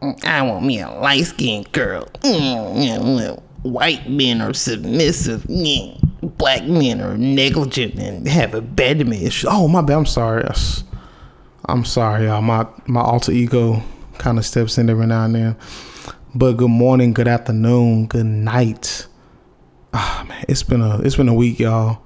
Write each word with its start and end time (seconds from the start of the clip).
I 0.00 0.42
want 0.42 0.64
me 0.64 0.80
a 0.80 0.90
light 0.90 1.24
skinned 1.26 1.72
girl. 1.72 2.06
Mm, 2.20 3.42
White 3.62 4.08
men 4.08 4.40
are 4.40 4.54
submissive. 4.54 5.42
Mm, 5.44 6.00
Black 6.38 6.64
men 6.64 7.00
are 7.00 7.16
negligent 7.18 7.94
and 7.96 8.26
have 8.28 8.54
abandonment. 8.54 9.22
Issues. 9.22 9.50
Oh 9.52 9.66
my 9.68 9.82
bad. 9.82 9.98
I'm 9.98 10.06
sorry. 10.06 10.44
I'm 11.66 11.84
sorry, 11.84 12.26
y'all. 12.26 12.42
My 12.42 12.66
my 12.86 13.00
alter 13.00 13.32
ego 13.32 13.82
kind 14.18 14.38
of 14.38 14.46
steps 14.46 14.78
in 14.78 14.88
every 14.88 15.06
now 15.06 15.24
and 15.24 15.34
then. 15.34 15.56
But 16.34 16.52
good 16.52 16.70
morning, 16.70 17.12
good 17.12 17.28
afternoon, 17.28 18.06
good 18.06 18.26
night. 18.26 19.06
Ah 19.92 20.24
man, 20.28 20.44
it's 20.48 20.62
been 20.62 20.80
a 20.82 21.00
it's 21.00 21.16
been 21.16 21.28
a 21.28 21.34
week, 21.34 21.58
y'all. 21.58 22.02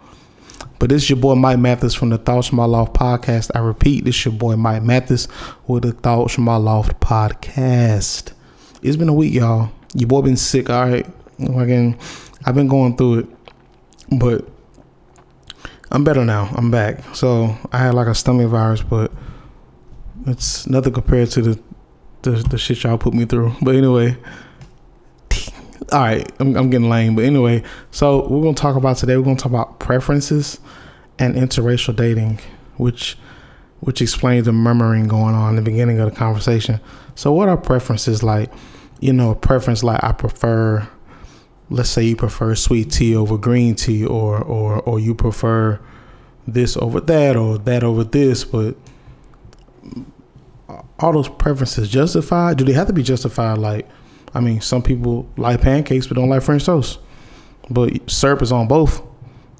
But 0.83 0.89
this 0.89 1.05
is 1.05 1.11
your 1.11 1.19
boy 1.21 1.37
Mike 1.37 1.61
Mathis 1.61 1.95
from 1.95 2.09
the 2.09 2.19
Thoughts 2.19 2.49
from 2.49 2.57
My 2.57 2.65
Loft 2.65 2.93
podcast. 2.93 3.53
I 3.55 3.61
repeat, 3.61 4.05
this 4.05 4.17
is 4.17 4.25
your 4.25 4.35
boy 4.35 4.57
Mike 4.57 4.83
Mathis 4.83 5.29
with 5.69 5.85
the 5.85 5.93
Thoughts 5.93 6.35
from 6.35 6.43
My 6.43 6.57
Loft 6.57 6.99
podcast. 6.99 8.33
It's 8.83 8.97
been 8.97 9.09
a 9.09 9.15
week, 9.15 9.33
y'all. 9.33 9.71
Your 9.95 10.09
boy 10.09 10.23
been 10.23 10.37
sick, 10.37 10.71
all 10.71 10.89
right. 10.89 11.07
Again, 11.39 11.97
I've 12.45 12.57
been 12.57 12.67
going 12.67 12.97
through 12.97 13.21
it, 13.21 13.27
but 14.11 14.45
I'm 15.93 16.03
better 16.03 16.25
now. 16.25 16.51
I'm 16.57 16.73
back. 16.73 17.15
So 17.15 17.57
I 17.71 17.79
had 17.79 17.95
like 17.95 18.09
a 18.09 18.15
stomach 18.17 18.49
virus, 18.49 18.83
but 18.83 19.13
it's 20.27 20.67
nothing 20.67 20.95
compared 20.95 21.31
to 21.31 21.43
the 21.43 21.63
the, 22.23 22.31
the 22.51 22.59
shit 22.59 22.83
y'all 22.83 22.99
put 22.99 23.15
me 23.15 23.25
through. 23.25 23.55
But 23.63 23.77
anyway, 23.77 24.17
all 25.93 26.01
right, 26.01 26.29
I'm, 26.41 26.57
I'm 26.57 26.71
getting 26.71 26.89
lame. 26.89 27.15
But 27.15 27.25
anyway, 27.25 27.63
so 27.93 28.27
we're 28.27 28.43
gonna 28.43 28.55
talk 28.55 28.75
about 28.75 28.97
today. 28.97 29.17
We're 29.17 29.23
gonna 29.23 29.37
talk 29.37 29.53
about 29.53 29.79
preferences 29.79 30.59
and 31.23 31.37
interracial 31.37 31.95
dating, 31.95 32.41
which 32.77 33.17
which 33.81 34.01
explains 34.03 34.47
the 34.47 34.53
murmuring 34.53 35.09
going 35.09 35.35
on 35.35 35.51
in 35.51 35.57
the 35.57 35.63
beginning 35.63 35.99
of 35.99 36.11
the 36.11 36.17
conversation. 36.17 36.81
So, 37.15 37.33
what 37.33 37.49
are 37.49 37.57
preferences 37.57 38.23
like? 38.23 38.53
You 39.01 39.13
know, 39.13 39.31
a 39.31 39.35
preference 39.35 39.83
like 39.83 40.03
I 40.03 40.13
prefer. 40.13 40.89
Let's 41.71 41.89
say 41.89 42.05
you 42.05 42.17
prefer 42.17 42.55
sweet 42.55 42.91
tea 42.91 43.17
over 43.17 43.39
green 43.39 43.77
tea, 43.77 44.05
or 44.05 44.43
or 44.43 44.81
or 44.81 44.99
you 44.99 45.15
prefer 45.15 45.81
this 46.47 46.77
over 46.77 47.01
that, 47.01 47.37
or 47.37 47.59
that 47.59 47.85
over 47.85 48.03
this, 48.03 48.45
but 48.45 48.75
all 50.99 51.13
those 51.13 51.29
preferences 51.29 51.89
justified? 51.89 52.57
Do 52.57 52.65
they 52.65 52.73
have 52.73 52.89
to 52.89 52.93
be 52.93 53.03
justified? 53.03 53.59
Like, 53.59 53.89
I 54.35 54.41
mean, 54.41 54.61
some 54.61 54.83
people 54.83 55.29
like 55.37 55.61
pancakes 55.61 56.09
but 56.09 56.17
don't 56.17 56.29
like 56.29 56.43
French 56.43 56.65
toast, 56.65 56.99
but 57.71 58.11
syrup 58.11 58.43
is 58.43 58.51
on 58.51 58.67
both. 58.67 59.03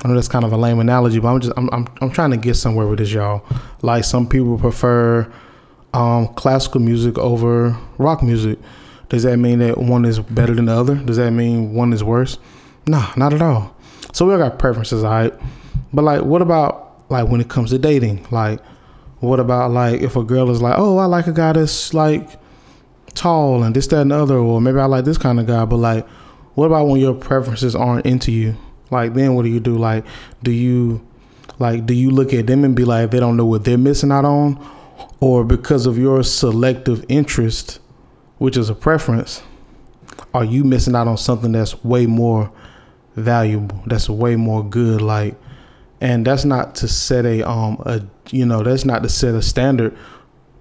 I 0.05 0.09
know 0.09 0.15
that's 0.15 0.29
kind 0.29 0.45
of 0.45 0.53
a 0.53 0.57
lame 0.57 0.81
analogy, 0.81 1.21
but 1.21 1.29
I'm 1.29 1.41
just 1.41 1.53
I'm 1.57 1.69
I'm, 1.73 1.87
I'm 2.01 2.11
trying 2.11 2.31
to 2.33 2.37
get 2.37 2.55
somewhere 2.55 2.87
with 2.87 2.99
this, 2.99 3.13
y'all. 3.13 3.45
Like 3.83 4.05
some 4.05 4.29
people 4.29 4.59
prefer 4.59 5.33
um, 5.95 6.29
classical 6.35 6.81
music 6.81 7.19
over 7.19 7.77
rock 7.99 8.23
music. 8.23 8.59
Does 9.09 9.25
that 9.25 9.37
mean 9.37 9.59
that 9.59 9.79
one 9.79 10.05
is 10.05 10.19
better 10.19 10.55
than 10.55 10.67
the 10.67 10.73
other? 10.73 10.95
Does 10.95 11.19
that 11.19 11.31
mean 11.33 11.75
one 11.75 11.93
is 11.93 12.03
worse? 12.03 12.39
Nah, 12.87 13.13
not 13.17 13.33
at 13.35 13.43
all. 13.43 13.77
So 14.13 14.27
we 14.27 14.33
all 14.33 14.39
got 14.39 14.59
preferences, 14.59 15.05
all 15.05 15.11
right. 15.11 15.35
But 15.93 16.03
like, 16.03 16.23
what 16.23 16.43
about 16.43 17.05
like 17.11 17.29
when 17.29 17.41
it 17.41 17.49
comes 17.49 17.71
to 17.71 17.79
dating? 17.79 18.27
Like, 18.31 18.61
what 19.21 19.39
about 19.39 19.71
like 19.71 20.01
if 20.01 20.17
a 20.17 20.25
girl 20.25 20.51
is 20.51 20.61
like, 20.63 20.75
oh, 20.79 20.99
I 20.99 21.05
like 21.05 21.27
a 21.27 21.33
guy 21.33 21.53
that's 21.53 21.95
like 21.95 22.29
tall 23.15 23.63
and 23.63 23.77
this, 23.77 23.87
that, 23.89 24.01
and 24.01 24.11
the 24.11 24.17
other, 24.17 24.37
or 24.37 24.61
maybe 24.61 24.81
I 24.81 24.87
like 24.87 25.05
this 25.05 25.19
kind 25.19 25.39
of 25.39 25.47
guy. 25.47 25.65
But 25.65 25.77
like, 25.77 26.09
what 26.55 26.67
about 26.67 26.89
when 26.89 27.01
your 27.01 27.15
preferences 27.15 27.75
aren't 27.77 28.07
into 28.07 28.33
you? 28.33 28.57
Like, 28.93 29.15
then 29.15 29.35
what 29.35 29.43
do 29.43 29.49
you 29.49 29.61
do? 29.61 29.77
Like, 29.77 30.05
do 30.43 30.53
you 30.53 31.07
like 31.59 31.87
do 31.87 31.95
you 31.95 32.11
look 32.11 32.33
at 32.33 32.47
them 32.47 32.65
and 32.65 32.75
be 32.77 32.85
like 32.85 33.11
they 33.11 33.21
don't 33.21 33.37
know 33.37 33.47
what 33.47 33.65
they're 33.65 33.79
missing 33.79 34.13
out 34.13 34.25
on, 34.25 34.65
or 35.21 35.45
because 35.45 35.87
of 35.87 35.99
your 35.99 36.23
selective 36.23 37.05
interest, 37.09 37.81
which 38.39 38.57
is 38.57 38.71
a 38.71 38.75
preference, 38.75 39.43
are 40.33 40.45
you 40.45 40.63
missing 40.63 40.95
out 40.95 41.09
on 41.09 41.17
something 41.17 41.53
that's 41.53 41.83
way 41.83 42.07
more 42.07 42.53
valuable? 43.17 43.83
That's 43.87 44.09
way 44.09 44.37
more 44.37 44.65
good. 44.65 45.01
Like 45.01 45.35
and 46.03 46.27
that's 46.27 46.45
not 46.45 46.75
to 46.75 46.89
set 46.89 47.25
a 47.25 47.49
um 47.49 47.81
a 47.87 48.03
you 48.31 48.45
know 48.45 48.63
that's 48.63 48.85
not 48.85 49.05
to 49.05 49.09
set 49.09 49.35
a 49.35 49.41
standard 49.41 49.97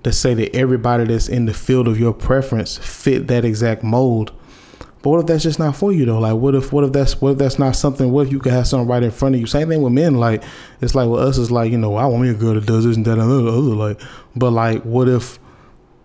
to 0.03 0.13
say 0.13 0.36
that 0.36 0.56
everybody 0.56 1.03
that's 1.03 1.28
in 1.28 1.46
the 1.46 1.53
field 1.53 1.88
of 1.88 2.00
your 2.00 2.13
preference 2.13 2.78
fit 2.78 3.28
that 3.28 3.44
exact 3.44 3.84
mold 3.84 4.31
but 5.01 5.09
what 5.09 5.19
if 5.19 5.25
that's 5.25 5.44
just 5.44 5.59
not 5.59 5.75
for 5.75 5.91
you 5.91 6.06
though? 6.06 6.19
Like 6.19 6.35
what 6.35 6.56
if 6.56 6.72
what 6.72 6.84
if 6.84 6.91
that's 6.91 7.19
what 7.22 7.31
if 7.31 7.38
that's 7.38 7.59
not 7.59 7.75
something 7.75 8.12
what 8.12 8.28
if 8.28 8.31
you 8.31 8.39
could 8.39 8.51
have 8.51 8.67
something 8.67 8.88
right 8.88 9.03
in 9.03 9.12
front 9.12 9.35
of 9.35 9.41
you? 9.41 9.47
Same 9.47 9.69
thing 9.69 9.81
with 9.81 9.94
men 9.94 10.16
like 10.16 10.44
it's 10.81 10.95
like 10.95 11.09
with 11.09 11.22
us 11.22 11.38
it's 11.38 11.51
like 11.51 11.72
you 11.72 11.78
know 11.78 11.95
i 11.95 12.06
want 12.06 12.23
me 12.23 12.29
a 12.29 12.34
girl 12.34 12.53
that 12.53 12.66
does 12.66 12.85
this 12.85 12.95
and 12.95 13.06
that 13.06 13.17
and 13.17 13.22
other, 13.22 13.47
other 13.47 13.75
like 13.75 14.01
but 14.35 14.51
like 14.51 14.84
what 14.84 15.07
if 15.07 15.39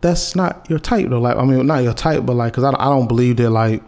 that's 0.00 0.36
not 0.36 0.66
your 0.68 0.78
type 0.78 1.08
though? 1.08 1.20
Like 1.20 1.36
i 1.36 1.44
mean 1.44 1.66
not 1.66 1.82
your 1.82 1.94
type 1.94 2.24
but 2.26 2.34
like 2.34 2.52
because 2.52 2.64
I, 2.64 2.70
I 2.70 2.86
don't 2.86 3.06
believe 3.06 3.36
that 3.38 3.50
like 3.50 3.82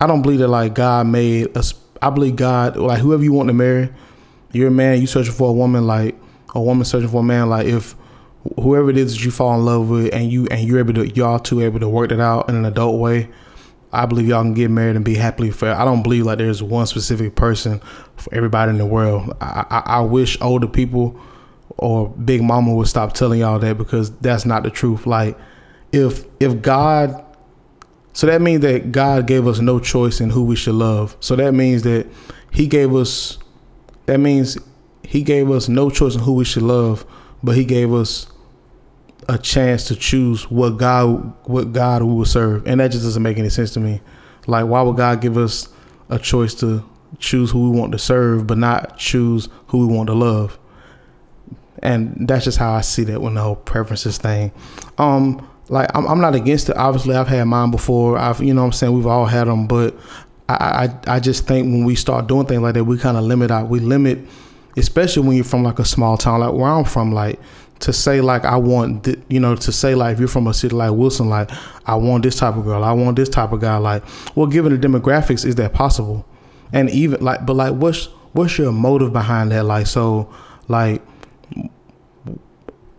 i 0.00 0.06
don't 0.06 0.22
believe 0.22 0.38
that 0.40 0.48
like 0.48 0.74
god 0.74 1.06
made 1.06 1.56
us 1.56 1.74
i 2.00 2.10
believe 2.10 2.36
god 2.36 2.76
like 2.76 3.00
whoever 3.00 3.22
you 3.22 3.32
want 3.32 3.48
to 3.48 3.54
marry 3.54 3.90
you're 4.52 4.68
a 4.68 4.72
man, 4.72 5.00
you 5.00 5.06
searching 5.06 5.32
for 5.32 5.50
a 5.50 5.52
woman, 5.52 5.86
like 5.86 6.16
a 6.54 6.60
woman 6.60 6.84
searching 6.84 7.08
for 7.08 7.20
a 7.20 7.24
man, 7.24 7.50
like 7.50 7.66
if 7.66 7.94
whoever 8.56 8.90
it 8.90 8.96
is 8.96 9.14
that 9.14 9.24
you 9.24 9.30
fall 9.30 9.58
in 9.58 9.64
love 9.64 9.90
with 9.90 10.14
and 10.14 10.32
you 10.32 10.46
and 10.50 10.66
you're 10.66 10.78
able 10.78 10.94
to 10.94 11.08
y'all 11.10 11.38
two 11.38 11.60
able 11.60 11.80
to 11.80 11.88
work 11.88 12.12
it 12.12 12.20
out 12.20 12.48
in 12.48 12.54
an 12.54 12.64
adult 12.64 12.98
way, 12.98 13.28
I 13.92 14.06
believe 14.06 14.28
y'all 14.28 14.42
can 14.42 14.54
get 14.54 14.70
married 14.70 14.96
and 14.96 15.04
be 15.04 15.14
happily 15.14 15.50
fair. 15.50 15.74
I 15.74 15.84
don't 15.84 16.02
believe 16.02 16.26
like 16.26 16.38
there's 16.38 16.62
one 16.62 16.86
specific 16.86 17.34
person 17.34 17.80
for 18.16 18.34
everybody 18.34 18.70
in 18.70 18.78
the 18.78 18.86
world. 18.86 19.34
I, 19.40 19.64
I, 19.70 19.82
I 19.96 20.00
wish 20.00 20.40
older 20.40 20.66
people 20.66 21.18
or 21.78 22.08
Big 22.08 22.42
Mama 22.42 22.74
would 22.74 22.88
stop 22.88 23.12
telling 23.14 23.40
y'all 23.40 23.58
that 23.58 23.78
because 23.78 24.10
that's 24.18 24.44
not 24.44 24.62
the 24.62 24.70
truth. 24.70 25.06
Like 25.06 25.38
if 25.92 26.24
if 26.40 26.60
God 26.60 27.24
so 28.12 28.26
that 28.26 28.42
means 28.42 28.62
that 28.62 28.90
God 28.90 29.26
gave 29.26 29.46
us 29.46 29.60
no 29.60 29.78
choice 29.78 30.20
in 30.20 30.30
who 30.30 30.44
we 30.44 30.56
should 30.56 30.74
love. 30.74 31.16
So 31.20 31.36
that 31.36 31.54
means 31.54 31.82
that 31.82 32.06
He 32.50 32.66
gave 32.66 32.94
us 32.94 33.38
that 34.06 34.18
means 34.18 34.58
he 35.08 35.22
gave 35.22 35.50
us 35.50 35.70
no 35.70 35.88
choice 35.88 36.14
in 36.14 36.20
who 36.20 36.34
we 36.34 36.44
should 36.44 36.62
love, 36.62 37.06
but 37.42 37.56
he 37.56 37.64
gave 37.64 37.94
us 37.94 38.26
a 39.28 39.38
chance 39.38 39.84
to 39.84 39.96
choose 39.96 40.50
what 40.50 40.70
God 40.70 41.34
what 41.46 41.72
God 41.72 42.02
we 42.02 42.14
will 42.14 42.24
serve. 42.24 42.66
And 42.66 42.80
that 42.80 42.90
just 42.92 43.04
doesn't 43.04 43.22
make 43.22 43.38
any 43.38 43.50
sense 43.50 43.72
to 43.74 43.80
me. 43.80 44.00
Like 44.46 44.66
why 44.66 44.82
would 44.82 44.96
God 44.96 45.20
give 45.20 45.36
us 45.36 45.68
a 46.08 46.18
choice 46.18 46.54
to 46.56 46.84
choose 47.18 47.50
who 47.50 47.70
we 47.70 47.78
want 47.78 47.92
to 47.92 47.98
serve 47.98 48.46
but 48.46 48.58
not 48.58 48.96
choose 48.98 49.48
who 49.68 49.86
we 49.86 49.94
want 49.94 50.08
to 50.08 50.14
love? 50.14 50.58
And 51.82 52.26
that's 52.28 52.44
just 52.44 52.58
how 52.58 52.72
I 52.72 52.80
see 52.80 53.04
that 53.04 53.20
when 53.20 53.34
the 53.34 53.42
whole 53.42 53.56
preferences 53.56 54.18
thing. 54.18 54.52
Um 54.96 55.46
like 55.70 55.90
I'm, 55.94 56.06
I'm 56.06 56.20
not 56.20 56.34
against 56.34 56.68
it. 56.68 56.76
Obviously, 56.76 57.14
I've 57.14 57.28
had 57.28 57.44
mine 57.44 57.70
before. 57.70 58.18
I've, 58.18 58.40
you 58.40 58.54
know, 58.54 58.64
I'm 58.64 58.72
saying 58.72 58.92
we've 58.92 59.06
all 59.06 59.26
had 59.26 59.48
them, 59.48 59.66
but 59.66 59.94
I, 60.48 60.88
I, 61.06 61.16
I 61.16 61.20
just 61.20 61.46
think 61.46 61.66
when 61.66 61.84
we 61.84 61.94
start 61.94 62.26
doing 62.26 62.46
things 62.46 62.62
like 62.62 62.74
that, 62.74 62.84
we 62.84 62.98
kind 62.98 63.16
of 63.16 63.24
limit 63.24 63.50
out. 63.50 63.68
We 63.68 63.80
limit, 63.80 64.20
especially 64.78 65.26
when 65.26 65.36
you're 65.36 65.44
from 65.44 65.62
like 65.62 65.78
a 65.78 65.84
small 65.84 66.16
town, 66.16 66.40
like 66.40 66.52
where 66.52 66.70
I'm 66.70 66.84
from, 66.84 67.12
like 67.12 67.40
to 67.80 67.92
say 67.92 68.20
like 68.20 68.44
I 68.44 68.56
want, 68.56 69.04
th- 69.04 69.18
you 69.28 69.40
know, 69.40 69.54
to 69.54 69.72
say 69.72 69.94
like 69.94 70.14
if 70.14 70.18
you're 70.18 70.28
from 70.28 70.46
a 70.46 70.54
city 70.54 70.74
like 70.74 70.92
Wilson, 70.92 71.28
like 71.28 71.50
I 71.86 71.94
want 71.94 72.22
this 72.22 72.36
type 72.36 72.56
of 72.56 72.64
girl, 72.64 72.82
I 72.82 72.92
want 72.92 73.16
this 73.16 73.28
type 73.28 73.52
of 73.52 73.60
guy. 73.60 73.76
Like, 73.76 74.02
well, 74.34 74.46
given 74.46 74.78
the 74.78 74.88
demographics, 74.88 75.44
is 75.44 75.54
that 75.56 75.72
possible? 75.72 76.26
And 76.72 76.90
even 76.90 77.22
like, 77.24 77.46
but 77.46 77.54
like, 77.54 77.74
what's 77.74 78.06
what's 78.32 78.58
your 78.58 78.72
motive 78.72 79.12
behind 79.12 79.52
that? 79.52 79.64
Like, 79.64 79.86
so 79.86 80.32
like 80.68 81.02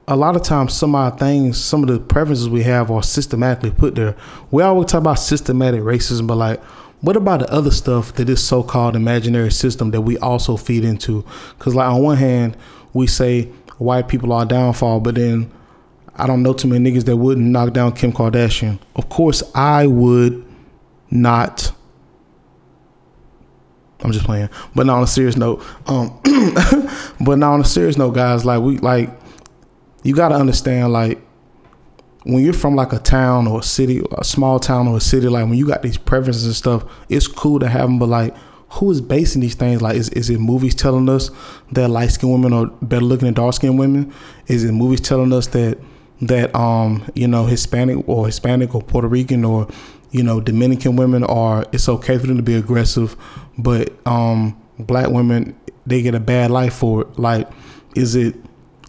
a 0.08 0.16
lot 0.16 0.36
of 0.36 0.42
times 0.42 0.74
some 0.74 0.96
of 0.96 1.02
our 1.02 1.18
things, 1.18 1.64
some 1.64 1.84
of 1.84 1.90
the 1.90 2.00
preferences 2.00 2.50
we 2.50 2.64
have 2.64 2.90
are 2.90 3.04
systematically 3.04 3.70
put 3.70 3.94
there. 3.94 4.16
We 4.50 4.64
always 4.64 4.88
talk 4.88 5.02
about 5.02 5.20
systematic 5.20 5.82
racism, 5.82 6.26
but 6.26 6.36
like 6.36 6.62
what 7.02 7.16
about 7.16 7.40
the 7.40 7.52
other 7.52 7.72
stuff 7.72 8.14
that 8.16 8.26
this 8.26 8.46
so-called 8.46 8.96
imaginary 8.96 9.52
system 9.52 9.92
that 9.92 10.02
we 10.02 10.18
also 10.18 10.58
feed 10.58 10.84
into? 10.84 11.26
Because 11.58 11.76
like 11.76 11.88
on 11.88 12.02
one 12.02 12.18
hand, 12.18 12.58
we 12.94 13.08
say 13.08 13.44
white 13.78 14.08
people 14.08 14.34
are 14.34 14.46
downfall, 14.46 15.00
but 15.00 15.16
then 15.16 15.52
I 16.16 16.28
don't 16.28 16.44
know 16.44 16.54
too 16.54 16.68
many 16.68 16.92
niggas 16.92 17.06
that 17.06 17.16
wouldn't 17.16 17.48
knock 17.48 17.72
down 17.72 17.94
Kim 17.94 18.12
Kardashian. 18.12 18.80
Of 18.96 19.08
course, 19.08 19.42
I 19.56 19.88
would 19.88 20.46
not. 21.10 21.72
I'm 24.02 24.12
just 24.12 24.26
playing, 24.26 24.50
but 24.76 24.86
not 24.86 24.98
on 24.98 25.04
a 25.04 25.08
serious 25.08 25.38
note. 25.38 25.64
Um, 25.88 26.20
but 27.22 27.38
not 27.38 27.54
on 27.54 27.62
a 27.62 27.66
serious 27.66 27.98
note, 27.98 28.12
guys. 28.12 28.44
Like 28.46 28.62
we 28.62 28.78
like, 28.78 29.10
you 30.04 30.16
got 30.16 30.30
to 30.30 30.36
understand, 30.36 30.92
like 30.92 31.22
when 32.34 32.44
you're 32.44 32.54
from 32.54 32.76
like 32.76 32.94
a 32.94 33.00
town 33.00 33.48
or 33.48 33.60
a 33.60 33.64
city, 33.64 34.02
a 34.18 34.24
small 34.24 34.60
town 34.60 34.88
or 34.88 34.98
a 34.98 35.02
city, 35.02 35.28
like 35.28 35.46
when 35.46 35.58
you 35.58 35.68
got 35.68 35.82
these 35.82 35.98
preferences 35.98 36.46
and 36.46 36.56
stuff, 36.56 36.84
it's 37.10 37.28
cool 37.28 37.60
to 37.60 37.68
have 37.68 37.84
them. 37.84 38.00
But 38.00 38.10
like, 38.10 38.36
who 38.74 38.92
is 38.92 39.02
basing 39.02 39.42
these 39.42 39.56
things? 39.56 39.82
Like, 39.82 39.96
is, 39.96 40.10
is 40.10 40.30
it 40.30 40.40
movies 40.40 40.76
telling 40.76 41.10
us 41.10 41.32
that 41.72 41.90
light 41.90 42.12
skinned 42.12 42.32
women 42.32 42.54
are 42.54 42.68
better 42.82 43.06
looking 43.06 43.26
than 43.26 43.34
dark 43.34 43.56
skinned 43.56 43.80
women? 43.80 44.14
Is 44.48 44.64
it 44.64 44.72
movies 44.72 45.02
telling 45.02 45.34
us 45.34 45.48
that 45.48 45.80
that 46.22 46.54
um 46.54 47.10
you 47.16 47.28
know 47.28 47.46
Hispanic 47.46 48.08
or 48.08 48.26
Hispanic 48.26 48.76
or 48.76 48.82
Puerto 48.82 49.08
Rican 49.08 49.46
or 49.46 49.68
you 50.12 50.22
know 50.22 50.42
Dominican 50.42 50.98
women 50.98 51.24
are 51.24 51.66
it's 51.72 51.88
okay 51.88 52.18
for 52.18 52.28
them 52.28 52.38
to 52.38 52.44
be 52.44 52.56
aggressive, 52.56 53.16
but 53.58 53.92
um 54.06 54.60
black 54.78 55.10
women 55.10 55.60
they 55.86 56.02
get 56.02 56.14
a 56.16 56.20
bad 56.20 56.52
life 56.52 56.76
for 56.76 57.02
it. 57.02 57.20
Like, 57.20 57.50
is 57.96 58.16
it 58.16 58.36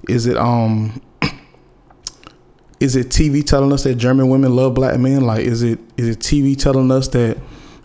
is 0.08 0.26
it 0.26 0.36
um 0.36 1.00
is 2.80 2.96
it 2.96 3.08
TV 3.08 3.44
telling 3.44 3.72
us 3.72 3.84
that 3.84 3.96
German 3.96 4.28
women 4.28 4.56
love 4.56 4.74
black 4.74 4.98
men? 4.98 5.20
Like, 5.20 5.44
is 5.44 5.62
it 5.62 5.78
is 5.96 6.08
it 6.08 6.18
TV 6.18 6.58
telling 6.58 6.90
us 6.90 7.08
that 7.08 7.36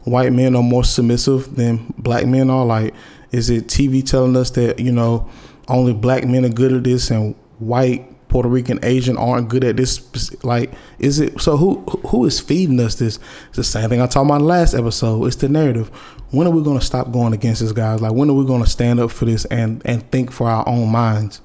white 0.05 0.33
men 0.33 0.55
are 0.55 0.63
more 0.63 0.83
submissive 0.83 1.55
than 1.55 1.93
black 1.97 2.25
men 2.25 2.49
are? 2.49 2.65
Like, 2.65 2.95
is 3.31 3.49
it 3.49 3.67
TV 3.67 4.03
telling 4.03 4.35
us 4.35 4.49
that 4.51 4.79
you 4.79 4.91
know 4.91 5.29
only 5.67 5.93
black 5.93 6.25
men 6.25 6.45
are 6.45 6.49
good 6.49 6.73
at 6.73 6.83
this 6.83 7.11
and 7.11 7.35
white 7.59 8.11
Puerto 8.35 8.49
Rican, 8.49 8.79
Asian 8.83 9.15
aren't 9.15 9.47
good 9.47 9.63
at 9.63 9.77
this. 9.77 10.43
Like, 10.43 10.73
is 10.99 11.21
it 11.21 11.39
so? 11.39 11.55
Who 11.55 11.81
who 12.07 12.25
is 12.25 12.39
feeding 12.39 12.79
us 12.81 12.95
this? 12.95 13.17
It's 13.47 13.55
the 13.55 13.63
same 13.63 13.89
thing 13.89 14.01
I 14.01 14.07
talked 14.07 14.25
about 14.25 14.41
last 14.41 14.73
episode. 14.73 15.25
It's 15.25 15.37
the 15.37 15.47
narrative. 15.47 15.87
When 16.31 16.45
are 16.45 16.51
we 16.51 16.61
going 16.61 16.77
to 16.77 16.85
stop 16.85 17.11
going 17.13 17.31
against 17.31 17.61
this, 17.61 17.71
guys? 17.71 18.01
Like, 18.01 18.13
when 18.13 18.29
are 18.29 18.33
we 18.33 18.45
going 18.45 18.61
to 18.61 18.69
stand 18.69 18.99
up 18.99 19.11
for 19.11 19.23
this 19.23 19.45
and 19.45 19.81
and 19.85 20.09
think 20.11 20.31
for 20.31 20.49
our 20.49 20.67
own 20.67 20.91
minds? 20.91 21.39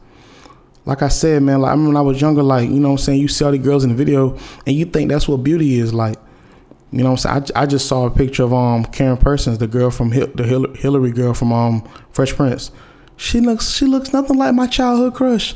Like 0.90 1.02
I 1.02 1.08
said, 1.08 1.44
man. 1.44 1.60
Like 1.60 1.68
I 1.68 1.72
remember 1.74 1.90
when 1.90 1.96
I 1.98 2.00
was 2.00 2.20
younger. 2.20 2.42
Like 2.42 2.68
you 2.68 2.80
know, 2.80 2.88
what 2.88 2.94
I'm 2.94 2.98
saying 2.98 3.20
you 3.20 3.28
see 3.28 3.44
all 3.44 3.52
the 3.52 3.58
girls 3.58 3.84
in 3.84 3.90
the 3.90 3.94
video, 3.96 4.36
and 4.66 4.74
you 4.74 4.84
think 4.84 5.08
that's 5.08 5.28
what 5.28 5.36
beauty 5.36 5.78
is. 5.78 5.94
Like, 5.94 6.16
you 6.90 7.04
know, 7.04 7.12
what 7.12 7.24
I'm 7.24 7.44
saying 7.44 7.52
I, 7.54 7.62
I 7.62 7.66
just 7.66 7.86
saw 7.86 8.06
a 8.06 8.10
picture 8.10 8.42
of 8.42 8.52
um 8.52 8.84
Karyn 8.86 9.20
Parsons, 9.20 9.58
the 9.58 9.68
girl 9.68 9.92
from 9.92 10.10
Hil- 10.10 10.32
the 10.34 10.42
Hillary 10.76 11.12
girl 11.12 11.32
from 11.32 11.52
um 11.52 11.88
Fresh 12.10 12.34
Prince. 12.34 12.72
She 13.16 13.38
looks 13.38 13.70
she 13.72 13.86
looks 13.86 14.12
nothing 14.12 14.36
like 14.36 14.52
my 14.52 14.66
childhood 14.66 15.14
crush. 15.14 15.54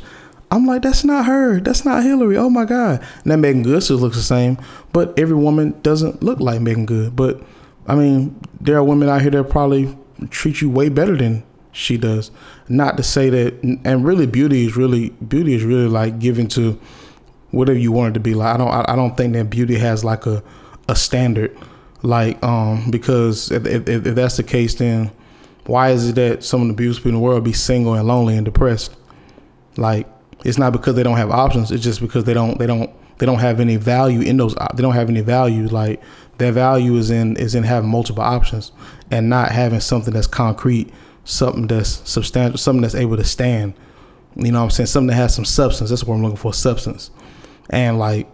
I'm 0.52 0.66
like, 0.66 0.82
that's 0.82 1.02
not 1.02 1.26
her. 1.26 1.58
That's 1.58 1.84
not 1.84 2.04
Hillary. 2.04 2.36
Oh 2.36 2.48
my 2.48 2.64
God. 2.64 3.04
That 3.24 3.38
Meagan 3.38 3.64
Good 3.64 3.90
looks 3.90 4.16
the 4.16 4.22
same, 4.22 4.56
but 4.92 5.18
every 5.18 5.34
woman 5.34 5.74
doesn't 5.82 6.22
look 6.22 6.38
like 6.38 6.60
Meagan 6.60 6.86
Good. 6.86 7.16
But 7.16 7.42
I 7.88 7.96
mean, 7.96 8.40
there 8.60 8.76
are 8.76 8.84
women 8.84 9.08
out 9.08 9.22
here 9.22 9.32
that 9.32 9.50
probably 9.50 9.98
treat 10.30 10.60
you 10.60 10.70
way 10.70 10.90
better 10.90 11.16
than 11.16 11.42
she 11.74 11.96
does. 11.96 12.30
Not 12.68 12.96
to 12.96 13.02
say 13.02 13.28
that, 13.30 13.62
and 13.84 14.04
really, 14.04 14.26
beauty 14.26 14.66
is 14.66 14.76
really 14.76 15.10
beauty 15.10 15.54
is 15.54 15.64
really 15.64 15.88
like 15.88 16.18
given 16.18 16.48
to 16.48 16.80
whatever 17.50 17.78
you 17.78 17.92
want 17.92 18.10
it 18.10 18.14
to 18.14 18.20
be. 18.20 18.34
Like 18.34 18.54
I 18.54 18.58
don't, 18.58 18.90
I, 18.90 18.96
don't 18.96 19.16
think 19.16 19.34
that 19.34 19.50
beauty 19.50 19.76
has 19.78 20.04
like 20.04 20.26
a 20.26 20.42
a 20.88 20.96
standard. 20.96 21.56
Like, 22.02 22.42
um, 22.42 22.90
because 22.90 23.50
if, 23.50 23.64
if, 23.66 23.88
if 23.88 24.14
that's 24.14 24.36
the 24.36 24.42
case, 24.42 24.74
then 24.74 25.10
why 25.64 25.90
is 25.90 26.10
it 26.10 26.14
that 26.16 26.44
some 26.44 26.60
of 26.62 26.68
the 26.68 26.74
beautiful 26.74 27.00
people 27.00 27.10
in 27.10 27.14
the 27.14 27.20
world 27.20 27.44
be 27.44 27.54
single 27.54 27.94
and 27.94 28.06
lonely 28.06 28.36
and 28.36 28.44
depressed? 28.44 28.94
Like, 29.78 30.06
it's 30.44 30.58
not 30.58 30.72
because 30.72 30.94
they 30.94 31.02
don't 31.02 31.16
have 31.16 31.30
options. 31.30 31.72
It's 31.72 31.82
just 31.82 32.00
because 32.00 32.24
they 32.24 32.34
don't 32.34 32.58
they 32.58 32.66
don't 32.66 32.90
they 33.18 33.26
don't 33.26 33.38
have 33.38 33.60
any 33.60 33.76
value 33.76 34.20
in 34.20 34.36
those. 34.36 34.54
They 34.74 34.82
don't 34.82 34.94
have 34.94 35.08
any 35.08 35.22
value. 35.22 35.66
Like 35.68 36.02
their 36.38 36.52
value 36.52 36.96
is 36.96 37.10
in 37.10 37.36
is 37.36 37.54
in 37.54 37.62
having 37.62 37.90
multiple 37.90 38.22
options 38.22 38.72
and 39.10 39.28
not 39.28 39.50
having 39.50 39.80
something 39.80 40.12
that's 40.12 40.26
concrete, 40.26 40.92
something 41.24 41.66
that's 41.66 42.08
substantial, 42.08 42.58
something 42.58 42.82
that's 42.82 42.94
able 42.94 43.16
to 43.16 43.24
stand. 43.24 43.74
You 44.36 44.52
know 44.52 44.58
what 44.58 44.64
I'm 44.64 44.70
saying? 44.70 44.88
Something 44.88 45.08
that 45.08 45.14
has 45.14 45.34
some 45.34 45.44
substance. 45.44 45.90
That's 45.90 46.04
what 46.04 46.16
I'm 46.16 46.22
looking 46.22 46.36
for, 46.36 46.52
substance. 46.52 47.10
And 47.70 47.98
like 47.98 48.28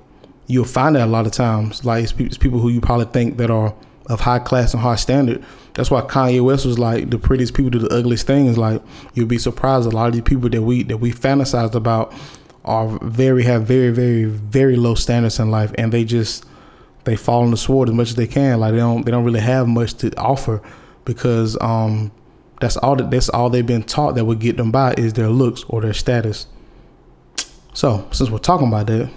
you'll 0.46 0.64
find 0.64 0.96
that 0.96 1.06
a 1.06 1.10
lot 1.10 1.26
of 1.26 1.32
times, 1.32 1.84
like 1.84 2.02
it's 2.18 2.38
people 2.38 2.58
who 2.58 2.68
you 2.68 2.80
probably 2.80 3.06
think 3.06 3.36
that 3.36 3.50
are 3.50 3.74
of 4.08 4.20
high 4.20 4.40
class 4.40 4.74
and 4.74 4.82
high 4.82 4.96
standard. 4.96 5.44
That's 5.74 5.90
why 5.90 6.00
Kanye 6.02 6.42
West 6.42 6.66
was 6.66 6.78
like 6.78 7.10
the 7.10 7.18
prettiest 7.18 7.54
people 7.54 7.70
do 7.70 7.78
the 7.78 7.94
ugliest 7.94 8.26
things. 8.26 8.58
Like 8.58 8.82
you'll 9.14 9.26
be 9.26 9.38
surprised 9.38 9.86
a 9.86 9.90
lot 9.90 10.08
of 10.08 10.14
these 10.14 10.22
people 10.22 10.48
that 10.48 10.62
we 10.62 10.82
that 10.84 10.96
we 10.96 11.12
fantasized 11.12 11.74
about 11.74 12.12
are 12.64 12.98
very 13.02 13.44
have 13.44 13.66
very 13.66 13.90
very 13.90 14.24
very 14.24 14.76
low 14.76 14.94
standards 14.94 15.38
in 15.38 15.50
life, 15.50 15.72
and 15.78 15.92
they 15.92 16.04
just 16.04 16.44
they 17.04 17.16
fall 17.16 17.42
on 17.42 17.50
the 17.50 17.56
sword 17.56 17.88
as 17.88 17.94
much 17.94 18.08
as 18.10 18.16
they 18.16 18.26
can. 18.26 18.58
Like 18.60 18.72
they 18.72 18.78
don't 18.78 19.04
they 19.04 19.12
don't 19.12 19.24
really 19.24 19.40
have 19.40 19.68
much 19.68 19.94
to 19.94 20.14
offer 20.16 20.60
because 21.04 21.56
um 21.60 22.10
that's 22.60 22.76
all 22.76 22.96
that 22.96 23.10
that's 23.10 23.28
all 23.28 23.50
they've 23.50 23.66
been 23.66 23.82
taught 23.82 24.14
that 24.14 24.24
would 24.24 24.38
get 24.38 24.56
them 24.56 24.70
by 24.70 24.92
is 24.94 25.14
their 25.14 25.28
looks 25.28 25.64
or 25.68 25.80
their 25.80 25.94
status. 25.94 26.46
So 27.72 28.06
since 28.12 28.30
we're 28.30 28.38
talking 28.38 28.68
about 28.68 28.86
that, 28.88 29.10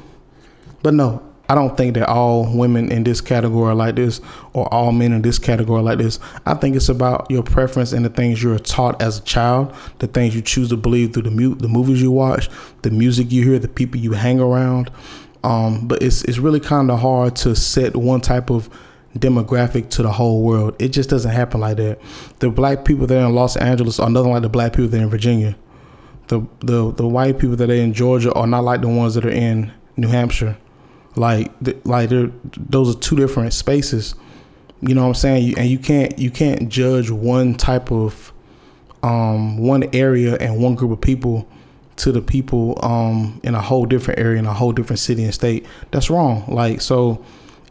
but 0.81 0.93
no, 0.93 1.21
I 1.49 1.55
don't 1.55 1.75
think 1.75 1.95
that 1.95 2.07
all 2.07 2.45
women 2.57 2.91
in 2.91 3.03
this 3.03 3.19
category 3.19 3.71
are 3.71 3.75
like 3.75 3.95
this 3.95 4.21
or 4.53 4.73
all 4.73 4.91
men 4.91 5.11
in 5.11 5.21
this 5.21 5.37
category 5.37 5.81
like 5.81 5.97
this. 5.97 6.19
I 6.45 6.53
think 6.53 6.75
it's 6.75 6.87
about 6.87 7.27
your 7.29 7.43
preference 7.43 7.91
and 7.91 8.05
the 8.05 8.09
things 8.09 8.41
you're 8.41 8.57
taught 8.59 9.01
as 9.01 9.19
a 9.19 9.21
child, 9.21 9.75
the 9.99 10.07
things 10.07 10.35
you 10.35 10.41
choose 10.41 10.69
to 10.69 10.77
believe 10.77 11.13
through 11.13 11.23
the 11.23 11.55
the 11.55 11.67
movies 11.67 12.01
you 12.01 12.11
watch, 12.11 12.49
the 12.81 12.91
music 12.91 13.31
you 13.31 13.43
hear, 13.43 13.59
the 13.59 13.67
people 13.67 13.99
you 13.99 14.13
hang 14.13 14.39
around. 14.39 14.89
Um, 15.43 15.87
but 15.87 16.01
it's 16.01 16.23
it's 16.23 16.37
really 16.37 16.61
kind 16.61 16.89
of 16.89 16.99
hard 16.99 17.35
to 17.37 17.55
set 17.55 17.97
one 17.97 18.21
type 18.21 18.49
of 18.49 18.69
demographic 19.17 19.89
to 19.91 20.03
the 20.03 20.11
whole 20.11 20.41
world. 20.43 20.75
It 20.79 20.89
just 20.89 21.09
doesn't 21.09 21.31
happen 21.31 21.61
like 21.61 21.77
that. 21.77 21.99
The 22.39 22.49
black 22.49 22.85
people 22.85 23.07
there 23.07 23.25
in 23.25 23.33
Los 23.33 23.55
Angeles 23.57 23.99
are 23.99 24.09
nothing 24.09 24.31
like 24.31 24.41
the 24.41 24.49
black 24.49 24.73
people 24.73 24.89
there 24.89 25.03
in 25.03 25.09
Virginia. 25.09 25.55
The 26.27 26.41
the 26.59 26.91
the 26.91 27.07
white 27.07 27.37
people 27.39 27.55
that 27.57 27.69
are 27.69 27.73
in 27.73 27.93
Georgia 27.93 28.31
are 28.33 28.47
not 28.47 28.63
like 28.63 28.81
the 28.81 28.87
ones 28.87 29.15
that 29.15 29.25
are 29.25 29.29
in 29.29 29.71
New 29.97 30.07
Hampshire. 30.07 30.57
Like, 31.15 31.51
like 31.83 32.09
those 32.09 32.95
are 32.95 32.99
two 32.99 33.15
different 33.15 33.53
spaces. 33.53 34.15
You 34.81 34.95
know 34.95 35.03
what 35.03 35.09
I'm 35.09 35.13
saying? 35.15 35.57
And 35.57 35.69
you 35.69 35.77
can't 35.77 36.17
you 36.17 36.31
can't 36.31 36.69
judge 36.69 37.09
one 37.11 37.55
type 37.55 37.91
of 37.91 38.33
um, 39.03 39.57
one 39.57 39.83
area 39.93 40.35
and 40.37 40.61
one 40.61 40.75
group 40.75 40.91
of 40.91 41.01
people 41.01 41.47
to 41.97 42.11
the 42.11 42.21
people 42.21 42.79
um, 42.83 43.39
in 43.43 43.53
a 43.53 43.61
whole 43.61 43.85
different 43.85 44.19
area 44.19 44.39
in 44.39 44.45
a 44.45 44.53
whole 44.53 44.71
different 44.71 44.99
city 44.99 45.23
and 45.23 45.33
state. 45.33 45.65
That's 45.91 46.09
wrong. 46.09 46.45
Like 46.47 46.81
so, 46.81 47.23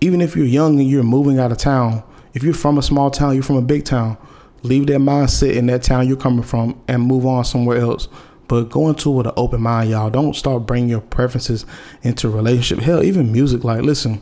even 0.02 0.20
if 0.20 0.34
you're 0.34 0.44
young 0.44 0.80
and 0.80 0.88
you're 0.88 1.04
moving 1.04 1.38
out 1.38 1.52
of 1.52 1.58
town, 1.58 2.02
if 2.34 2.42
you're 2.42 2.52
from 2.52 2.76
a 2.76 2.82
small 2.82 3.08
town, 3.08 3.34
you're 3.34 3.42
from 3.44 3.56
a 3.56 3.62
big 3.62 3.84
town, 3.84 4.18
leave 4.64 4.88
that 4.88 4.98
mindset 4.98 5.54
in 5.54 5.66
that 5.66 5.84
town 5.84 6.08
you're 6.08 6.16
coming 6.16 6.42
from 6.42 6.80
and 6.88 7.02
move 7.02 7.24
on 7.24 7.44
somewhere 7.44 7.78
else. 7.78 8.08
But 8.48 8.64
go 8.64 8.88
into 8.88 9.12
it 9.12 9.16
with 9.16 9.26
an 9.28 9.32
open 9.36 9.62
mind, 9.62 9.90
y'all. 9.90 10.10
Don't 10.10 10.34
start 10.34 10.66
bringing 10.66 10.90
your 10.90 11.00
preferences 11.00 11.64
into 12.02 12.28
relationship. 12.28 12.84
Hell, 12.84 13.04
even 13.04 13.30
music. 13.30 13.62
Like, 13.62 13.82
listen. 13.82 14.20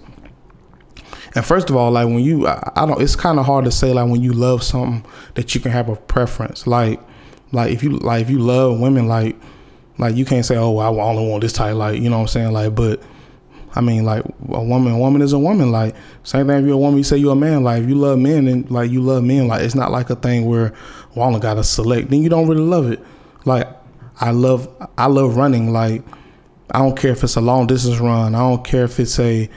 And 1.35 1.44
first 1.44 1.71
of 1.71 1.77
all, 1.77 1.91
like 1.91 2.06
when 2.06 2.21
you, 2.21 2.47
I, 2.47 2.73
I 2.76 2.87
don't. 2.87 3.00
It's 3.00 3.17
kind 3.17 3.38
of 3.38 3.47
hard 3.47 3.65
to 3.65 3.71
say 3.71 3.94
like 3.94 4.11
when 4.11 4.21
you 4.23 4.35
love 4.35 4.62
something 4.62 5.05
that 5.35 5.55
you 5.55 5.61
can 5.61 5.73
have 5.73 5.88
a 5.88 5.97
preference. 5.97 6.67
Like, 6.67 7.00
like 7.53 7.73
if 7.73 7.83
you 7.83 7.97
like 7.97 8.21
if 8.23 8.31
you 8.31 8.38
love 8.38 8.79
women, 8.79 9.09
like, 9.09 9.37
like 9.97 10.15
you 10.15 10.26
can't 10.26 10.44
say, 10.44 10.56
oh, 10.56 10.76
I 10.76 10.88
only 10.88 11.26
want 11.26 11.41
this 11.41 11.55
type. 11.55 11.75
Like, 11.75 12.00
you 12.00 12.11
know 12.11 12.19
what 12.19 12.23
I'm 12.23 12.29
saying? 12.29 12.53
Like, 12.53 12.75
but 12.75 13.03
I 13.75 13.81
mean, 13.81 14.05
like 14.05 14.25
a 14.25 14.62
woman, 14.62 14.93
a 14.93 14.99
woman 14.99 15.22
is 15.22 15.32
a 15.32 15.38
woman. 15.38 15.70
Like 15.70 15.94
same 16.25 16.46
thing 16.46 16.58
if 16.58 16.64
you're 16.64 16.75
a 16.75 16.78
woman, 16.78 16.99
you 16.99 17.05
say 17.05 17.17
you're 17.17 17.32
a 17.32 17.37
man. 17.37 17.62
Like 17.62 17.82
if 17.82 17.88
you 17.88 17.94
love 17.94 18.19
men 18.19 18.49
and 18.49 18.70
like 18.70 18.90
you 18.90 19.00
love 19.00 19.22
men, 19.25 19.49
like 19.49 19.62
it's 19.62 19.75
not 19.75 19.90
like 19.90 20.11
a 20.11 20.17
thing 20.17 20.46
where 20.46 20.72
well, 21.14 21.25
I 21.25 21.28
only 21.28 21.40
gotta 21.40 21.64
select. 21.64 22.11
Then 22.11 22.22
you 22.22 22.28
don't 22.28 22.49
really 22.49 22.62
love 22.62 22.90
it. 22.90 23.00
Like 23.44 23.69
I 24.20 24.32
love 24.32 24.69
I 24.99 25.06
love 25.06 25.37
running. 25.37 25.72
Like 25.72 26.02
I 26.72 26.78
don't 26.78 26.96
care 26.96 27.12
if 27.12 27.22
it's 27.22 27.37
a 27.37 27.40
long 27.40 27.67
distance 27.67 27.99
run. 27.99 28.34
I 28.34 28.38
don't 28.38 28.64
care 28.64 28.84
if 28.84 28.99
it's 28.99 29.19
a 29.19 29.49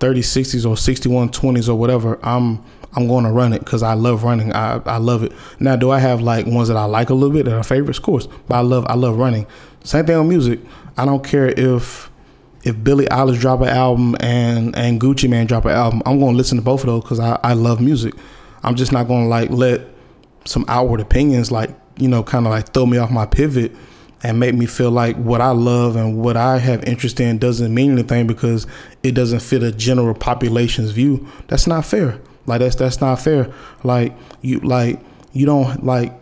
30 0.00 0.20
60s 0.20 0.68
or 0.68 0.76
61 0.76 1.30
20s 1.30 1.68
or 1.68 1.74
whatever. 1.74 2.18
I'm 2.22 2.62
I'm 2.96 3.08
going 3.08 3.24
to 3.24 3.30
run 3.30 3.52
it 3.52 3.58
because 3.58 3.82
I 3.82 3.92
love 3.92 4.24
running. 4.24 4.54
I, 4.54 4.80
I 4.86 4.96
love 4.96 5.22
it. 5.22 5.32
Now, 5.60 5.76
do 5.76 5.90
I 5.90 5.98
have 5.98 6.22
like 6.22 6.46
ones 6.46 6.68
that 6.68 6.78
I 6.78 6.84
like 6.84 7.10
a 7.10 7.14
little 7.14 7.34
bit 7.34 7.44
that 7.44 7.54
are 7.54 7.62
favorites? 7.62 7.98
Of 7.98 8.04
course, 8.04 8.26
but 8.48 8.54
I 8.54 8.60
love 8.60 8.86
I 8.86 8.94
love 8.94 9.18
running. 9.18 9.46
Same 9.84 10.06
thing 10.06 10.18
with 10.18 10.28
music. 10.28 10.60
I 10.96 11.04
don't 11.04 11.22
care 11.22 11.48
if 11.48 12.10
if 12.66 12.82
Billie 12.82 13.06
Eilish 13.06 13.38
drop 13.38 13.60
an 13.60 13.68
album 13.68 14.16
and 14.18 14.74
and 14.76 15.00
Gucci 15.00 15.30
Mane 15.30 15.46
drop 15.46 15.64
an 15.66 15.70
album. 15.70 16.02
I'm 16.04 16.18
to 16.18 16.26
listen 16.26 16.58
to 16.58 16.64
both 16.64 16.80
of 16.80 16.88
those 16.88 17.02
because 17.02 17.20
I 17.20 17.38
I 17.44 17.52
love 17.52 17.80
music. 17.80 18.12
I'm 18.64 18.74
just 18.74 18.90
not 18.90 19.06
to 19.06 19.14
like 19.14 19.50
let 19.50 19.82
some 20.44 20.64
outward 20.68 21.00
opinions 21.00 21.52
like 21.52 21.70
you 21.96 22.08
know 22.08 22.24
kind 22.24 22.44
of 22.44 22.50
like 22.50 22.72
throw 22.74 22.84
me 22.84 22.98
off 22.98 23.10
my 23.10 23.24
pivot 23.24 23.72
and 24.24 24.40
make 24.40 24.54
me 24.54 24.66
feel 24.66 24.90
like 24.90 25.16
what 25.16 25.40
I 25.40 25.50
love 25.50 25.94
and 25.94 26.18
what 26.18 26.36
I 26.36 26.58
have 26.58 26.82
interest 26.84 27.20
in 27.20 27.38
doesn't 27.38 27.72
mean 27.72 27.92
anything 27.92 28.26
because 28.26 28.66
it 29.04 29.12
doesn't 29.12 29.40
fit 29.40 29.62
a 29.62 29.70
general 29.70 30.14
population's 30.14 30.90
view. 30.90 31.24
That's 31.46 31.68
not 31.68 31.84
fair. 31.84 32.20
Like 32.46 32.58
that's 32.58 32.74
that's 32.74 33.00
not 33.00 33.20
fair. 33.20 33.52
Like 33.84 34.12
you 34.42 34.58
like 34.58 34.98
you 35.32 35.46
don't 35.46 35.84
like 35.84 36.12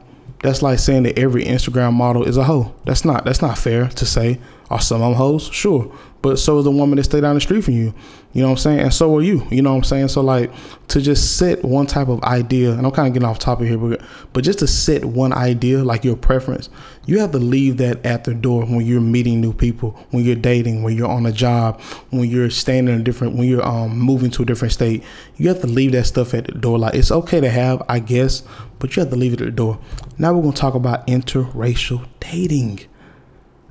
that's 0.43 0.61
like 0.61 0.79
saying 0.79 1.05
that 1.05 1.19
every 1.19 1.47
Instagram 1.47 1.95
model 1.95 2.23
is 2.23 2.37
a 2.37 2.45
hoe. 2.45 2.75
That's 2.85 3.03
not 3.03 3.25
that's 3.25 3.41
not 3.41 3.57
fair 3.57 3.89
to 3.89 4.05
say. 4.05 4.41
Are 4.71 4.81
some 4.81 5.01
of 5.01 5.09
them 5.09 5.17
hoes? 5.17 5.49
Sure 5.51 5.91
but 6.25 6.39
so 6.39 6.57
is 6.57 6.65
the 6.65 6.71
woman 6.71 6.97
that 6.97 7.05
stay 7.05 7.21
down 7.21 7.35
the 7.35 7.41
street 7.43 7.63
from 7.65 7.75
you. 7.75 7.93
You 8.33 8.41
know 8.41 8.49
what 8.49 8.53
I'm 8.53 8.57
saying? 8.57 8.81
And 8.81 8.95
so 8.95 9.15
are 9.15 9.21
you. 9.21 9.47
You 9.51 9.61
know 9.61 9.73
what 9.73 9.77
I'm 9.77 9.85
saying? 9.85 10.09
So 10.09 10.23
like 10.23 10.51
to 10.89 11.03
just 11.03 11.37
set 11.37 11.63
one 11.63 11.87
type 11.87 12.09
of 12.09 12.25
idea, 12.25 12.73
and 12.73 12.87
I'm 12.87 12.93
kind 12.93 13.07
of 13.07 13.13
getting 13.13 13.29
off 13.29 13.39
topic 13.39 13.69
here, 13.69 13.77
but 13.77 14.01
but 14.33 14.43
just 14.43 14.61
to 14.61 14.67
set 14.67 15.05
one 15.05 15.35
idea, 15.35 15.85
like 15.85 16.03
your 16.03 16.17
preference, 16.17 16.71
you 17.05 17.21
have 17.21 17.33
to 17.33 17.39
leave 17.39 17.77
that 17.77 18.07
at 18.07 18.25
the 18.25 18.33
door 18.33 18.65
when 18.65 18.87
you're 18.87 19.03
meeting 19.03 19.43
new 19.43 19.53
people, 19.53 19.91
when 20.13 20.25
you're 20.25 20.35
dating, 20.35 20.83
when 20.83 20.97
you're 20.97 21.11
on 21.11 21.27
a 21.27 21.33
job, 21.33 21.79
when 22.09 22.27
you're 22.27 22.49
staying 22.49 22.89
in 22.89 22.99
a 22.99 23.03
different, 23.03 23.37
when 23.37 23.47
you're 23.47 23.63
um 23.63 23.99
moving 23.99 24.31
to 24.31 24.45
a 24.45 24.47
different 24.47 24.73
state. 24.73 25.05
You 25.37 25.51
have 25.51 25.61
to 25.61 25.67
leave 25.67 25.93
that 25.93 26.05
stuff 26.05 26.33
at 26.33 26.47
the 26.47 26.53
door. 26.53 26.79
Like 26.79 26.95
it's 26.95 27.13
okay 27.13 27.41
to 27.43 27.51
have, 27.51 27.83
I 27.87 27.99
guess, 27.99 28.45
but 28.79 28.97
you 28.97 29.01
have 29.01 29.11
to 29.11 29.17
leave 29.17 29.35
it 29.35 29.43
at 29.43 29.45
the 29.45 29.51
door. 29.51 29.79
Now 30.17 30.33
we're 30.33 30.41
gonna 30.41 30.57
talk 30.57 30.75
about 30.75 31.07
interracial 31.07 32.09
dating, 32.19 32.81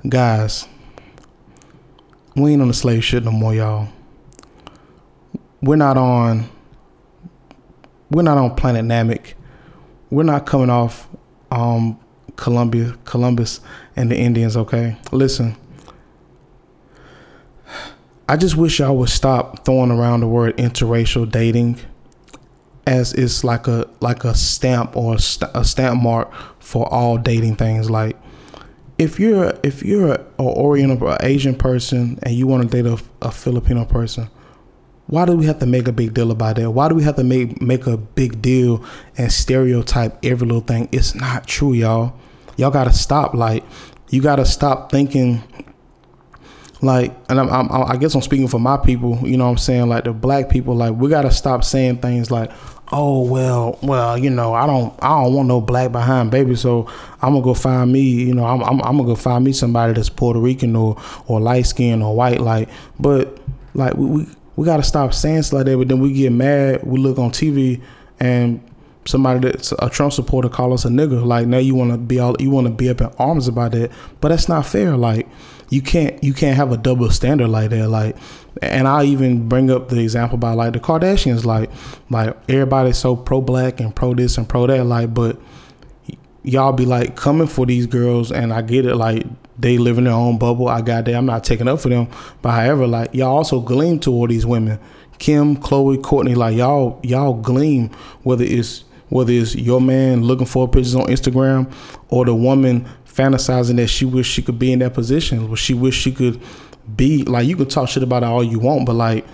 guys 0.08 0.68
we 2.34 2.52
ain't 2.52 2.62
on 2.62 2.68
the 2.68 2.74
slave 2.74 3.04
shit 3.04 3.24
no 3.24 3.30
more, 3.30 3.54
y'all. 3.54 3.88
We're 5.62 5.76
not 5.76 5.96
on. 5.96 6.48
We're 8.10 8.22
not 8.22 8.38
on 8.38 8.54
Planet 8.54 8.84
Namek. 8.84 9.34
We're 10.10 10.24
not 10.24 10.46
coming 10.46 10.70
off 10.70 11.08
um, 11.50 11.98
Columbia, 12.36 12.96
Columbus, 13.04 13.60
and 13.96 14.10
the 14.10 14.16
Indians. 14.16 14.56
Okay, 14.56 14.96
listen. 15.12 15.56
I 18.28 18.36
just 18.36 18.56
wish 18.56 18.78
y'all 18.78 18.96
would 18.96 19.10
stop 19.10 19.64
throwing 19.64 19.90
around 19.90 20.20
the 20.20 20.26
word 20.26 20.56
interracial 20.56 21.30
dating 21.30 21.78
as 22.86 23.12
it's 23.14 23.44
like 23.44 23.66
a 23.66 23.88
like 24.00 24.24
a 24.24 24.34
stamp 24.34 24.96
or 24.96 25.16
a, 25.16 25.18
st- 25.18 25.50
a 25.54 25.64
stamp 25.64 26.02
mark 26.02 26.32
for 26.58 26.92
all 26.92 27.18
dating 27.18 27.56
things. 27.56 27.90
Like 27.90 28.16
if 28.98 29.18
you're 29.18 29.52
if 29.62 29.82
you're 29.82 30.12
an 30.14 30.24
Oriental 30.38 31.08
or 31.08 31.16
Asian 31.20 31.54
person 31.54 32.18
and 32.22 32.34
you 32.34 32.46
want 32.46 32.70
to 32.70 32.82
date 32.82 32.88
a, 32.88 33.26
a 33.26 33.30
Filipino 33.30 33.84
person, 33.84 34.28
why 35.06 35.24
do 35.24 35.36
we 35.36 35.46
have 35.46 35.58
to 35.58 35.66
make 35.66 35.88
a 35.88 35.92
big 35.92 36.14
deal 36.14 36.30
about 36.30 36.56
that? 36.56 36.70
Why 36.70 36.88
do 36.88 36.94
we 36.94 37.02
have 37.02 37.16
to 37.16 37.24
make 37.24 37.60
make 37.60 37.86
a 37.86 37.96
big 37.96 38.40
deal 38.40 38.84
and 39.16 39.32
stereotype 39.32 40.18
every 40.24 40.46
little 40.46 40.62
thing? 40.62 40.88
It's 40.92 41.14
not 41.14 41.46
true, 41.46 41.72
y'all. 41.72 42.14
Y'all 42.56 42.70
gotta 42.70 42.92
stop. 42.92 43.34
Like 43.34 43.64
you 44.10 44.22
gotta 44.22 44.44
stop 44.44 44.90
thinking 44.90 45.42
like 46.82 47.12
and 47.28 47.40
I'm, 47.40 47.48
I'm, 47.50 47.70
i 47.72 47.96
guess 47.96 48.14
i'm 48.14 48.20
speaking 48.20 48.46
for 48.46 48.60
my 48.60 48.76
people 48.76 49.18
you 49.26 49.36
know 49.36 49.44
what 49.44 49.52
i'm 49.52 49.58
saying 49.58 49.88
like 49.88 50.04
the 50.04 50.12
black 50.12 50.50
people 50.50 50.74
like 50.74 50.94
we 50.94 51.08
gotta 51.08 51.30
stop 51.30 51.64
saying 51.64 51.98
things 51.98 52.30
like 52.30 52.52
oh 52.96 53.22
well 53.22 53.76
well 53.82 54.16
you 54.16 54.30
know 54.30 54.54
i 54.54 54.66
don't 54.66 54.94
i 55.02 55.08
don't 55.08 55.34
want 55.34 55.48
no 55.48 55.60
black 55.60 55.90
behind 55.90 56.30
baby 56.30 56.54
so 56.54 56.86
i'm 57.22 57.32
gonna 57.32 57.42
go 57.42 57.52
find 57.52 57.92
me 57.92 58.00
you 58.00 58.32
know 58.32 58.44
i'm, 58.44 58.62
I'm, 58.62 58.80
I'm 58.82 58.96
gonna 58.96 59.04
go 59.04 59.16
find 59.16 59.44
me 59.44 59.52
somebody 59.52 59.92
that's 59.92 60.08
puerto 60.08 60.38
rican 60.38 60.76
or 60.76 60.96
or 61.26 61.40
light 61.40 61.66
skinned 61.66 62.04
or 62.04 62.14
white 62.14 62.40
like 62.40 62.68
but 63.00 63.36
like 63.74 63.94
we, 63.94 64.06
we 64.06 64.26
we 64.54 64.64
gotta 64.64 64.84
stop 64.84 65.12
saying 65.12 65.42
stuff 65.42 65.58
like 65.58 65.66
that 65.66 65.76
but 65.76 65.88
then 65.88 65.98
we 65.98 66.12
get 66.12 66.30
mad 66.30 66.84
we 66.84 67.00
look 67.00 67.18
on 67.18 67.32
tv 67.32 67.82
and 68.20 68.62
somebody 69.06 69.40
that's 69.40 69.72
a 69.80 69.90
Trump 69.90 70.12
supporter 70.12 70.48
call 70.48 70.72
us 70.72 70.84
a 70.84 70.88
nigga. 70.88 71.24
Like 71.24 71.46
now 71.46 71.58
you 71.58 71.74
want 71.74 71.90
to 71.90 71.98
be 71.98 72.18
all 72.18 72.34
you 72.40 72.48
want 72.48 72.66
to 72.66 72.72
be 72.72 72.88
up 72.88 73.02
in 73.02 73.10
arms 73.18 73.48
about 73.48 73.72
that, 73.72 73.90
but 74.20 74.28
that's 74.28 74.48
not 74.48 74.64
fair. 74.66 74.96
Like 74.96 75.28
you 75.70 75.82
can't 75.82 76.22
you 76.22 76.32
can't 76.32 76.56
have 76.56 76.72
a 76.72 76.76
double 76.76 77.10
standard 77.10 77.48
like 77.48 77.70
that. 77.70 77.88
Like, 77.88 78.16
and 78.62 78.86
I 78.86 79.04
even 79.04 79.48
bring 79.48 79.70
up 79.70 79.88
the 79.88 80.00
example 80.00 80.38
by 80.38 80.52
like 80.52 80.72
the 80.72 80.80
Kardashians. 80.80 81.44
Like, 81.44 81.70
like 82.10 82.36
everybody's 82.48 82.98
so 82.98 83.16
pro 83.16 83.40
black 83.40 83.80
and 83.80 83.94
pro 83.94 84.14
this 84.14 84.38
and 84.38 84.48
pro 84.48 84.66
that. 84.66 84.84
Like, 84.84 85.12
but 85.12 85.38
y'all 86.42 86.72
be 86.72 86.86
like 86.86 87.16
coming 87.16 87.46
for 87.46 87.66
these 87.66 87.86
girls, 87.86 88.30
and 88.30 88.52
I 88.52 88.62
get 88.62 88.86
it. 88.86 88.96
Like 88.96 89.26
they 89.58 89.78
live 89.78 89.98
in 89.98 90.04
their 90.04 90.12
own 90.12 90.38
bubble. 90.38 90.68
I 90.68 90.80
got 90.80 91.04
that. 91.06 91.14
I'm 91.14 91.26
not 91.26 91.44
taking 91.44 91.68
up 91.68 91.80
for 91.80 91.88
them. 91.88 92.08
But 92.42 92.52
however, 92.52 92.86
like 92.86 93.14
y'all 93.14 93.36
also 93.36 93.60
gleam 93.60 93.98
toward 94.00 94.30
these 94.30 94.46
women. 94.46 94.78
Kim, 95.18 95.56
Khloé, 95.56 95.96
Kourtney. 95.98 96.36
like 96.36 96.56
y'all, 96.56 96.98
y'all 97.02 97.34
gleam 97.34 97.88
whether 98.24 98.44
it's 98.44 98.84
whether 99.10 99.32
it's 99.32 99.54
your 99.54 99.80
man 99.80 100.22
looking 100.22 100.46
for 100.46 100.66
pictures 100.66 100.94
on 100.94 101.06
Instagram 101.06 101.72
or 102.08 102.24
the 102.24 102.34
woman 102.34 102.88
fantasizing 103.14 103.76
that 103.76 103.88
she 103.88 104.04
wish 104.04 104.26
she 104.26 104.42
could 104.42 104.58
be 104.58 104.72
in 104.72 104.80
that 104.80 104.94
position, 104.94 105.48
or 105.48 105.56
she 105.56 105.74
wish 105.74 105.94
she 105.94 106.12
could 106.12 106.40
be 106.96 107.22
like 107.22 107.46
you 107.46 107.56
can 107.56 107.68
talk 107.68 107.88
shit 107.88 108.02
about 108.02 108.22
it 108.22 108.26
all 108.26 108.44
you 108.44 108.58
want, 108.58 108.86
but 108.86 108.94
like 108.94 109.26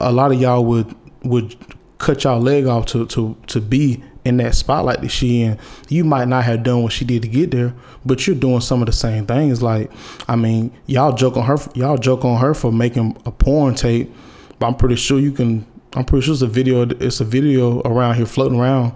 a 0.00 0.12
lot 0.12 0.32
of 0.32 0.40
y'all 0.40 0.64
would 0.64 0.94
would 1.24 1.56
cut 1.98 2.24
y'all 2.24 2.40
leg 2.40 2.66
off 2.66 2.86
to 2.86 3.06
to 3.06 3.36
to 3.46 3.60
be 3.60 4.02
in 4.24 4.36
that 4.36 4.54
spotlight 4.54 5.00
that 5.00 5.08
she 5.08 5.42
in. 5.42 5.58
You 5.88 6.04
might 6.04 6.28
not 6.28 6.44
have 6.44 6.62
done 6.62 6.82
what 6.82 6.92
she 6.92 7.04
did 7.04 7.22
to 7.22 7.28
get 7.28 7.50
there, 7.50 7.74
but 8.04 8.26
you're 8.26 8.36
doing 8.36 8.60
some 8.60 8.80
of 8.80 8.86
the 8.86 8.92
same 8.92 9.26
things. 9.26 9.62
Like, 9.62 9.90
I 10.28 10.36
mean, 10.36 10.72
y'all 10.86 11.12
joke 11.12 11.36
on 11.36 11.44
her, 11.44 11.58
y'all 11.74 11.98
joke 11.98 12.24
on 12.24 12.38
her 12.40 12.54
for 12.54 12.72
making 12.72 13.16
a 13.26 13.32
porn 13.32 13.74
tape, 13.74 14.14
but 14.58 14.66
I'm 14.66 14.74
pretty 14.74 14.96
sure 14.96 15.18
you 15.18 15.32
can. 15.32 15.66
I'm 15.94 16.04
pretty 16.04 16.24
sure 16.24 16.32
it's 16.32 16.42
a 16.42 16.46
video. 16.46 16.82
It's 16.82 17.20
a 17.20 17.24
video 17.24 17.80
around 17.82 18.14
here 18.14 18.26
floating 18.26 18.58
around 18.58 18.94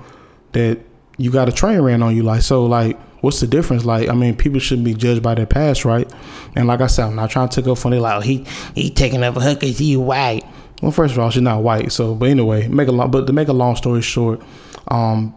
that 0.52 0.78
you 1.18 1.30
got 1.30 1.48
a 1.48 1.52
train 1.52 1.80
ran 1.80 2.02
on 2.02 2.14
you. 2.14 2.22
Like, 2.22 2.42
so, 2.42 2.64
like, 2.64 2.98
what's 3.26 3.40
the 3.40 3.46
difference? 3.48 3.84
Like, 3.84 4.08
I 4.08 4.14
mean, 4.14 4.36
people 4.36 4.60
shouldn't 4.60 4.84
be 4.84 4.94
judged 4.94 5.20
by 5.20 5.34
their 5.34 5.46
past, 5.46 5.84
right? 5.84 6.08
And 6.54 6.68
like 6.68 6.80
I 6.80 6.86
said, 6.86 7.06
I'm 7.06 7.16
not 7.16 7.28
trying 7.28 7.48
to 7.48 7.60
take 7.60 7.68
up 7.68 7.76
funny 7.76 7.98
like, 7.98 8.18
oh, 8.18 8.20
he 8.20 8.46
he 8.76 8.88
taking 8.88 9.24
up 9.24 9.36
a 9.36 9.40
her 9.40 9.54
because 9.54 9.78
he 9.78 9.96
white. 9.96 10.44
Well, 10.80 10.92
first 10.92 11.12
of 11.12 11.18
all, 11.18 11.30
she's 11.30 11.42
not 11.42 11.64
white. 11.64 11.90
So, 11.90 12.14
but 12.14 12.28
anyway, 12.28 12.68
make 12.68 12.86
a 12.86 12.92
long, 12.92 13.10
but 13.10 13.26
to 13.26 13.32
make 13.32 13.48
a 13.48 13.52
long 13.52 13.74
story 13.74 14.00
short, 14.00 14.40
um, 14.88 15.34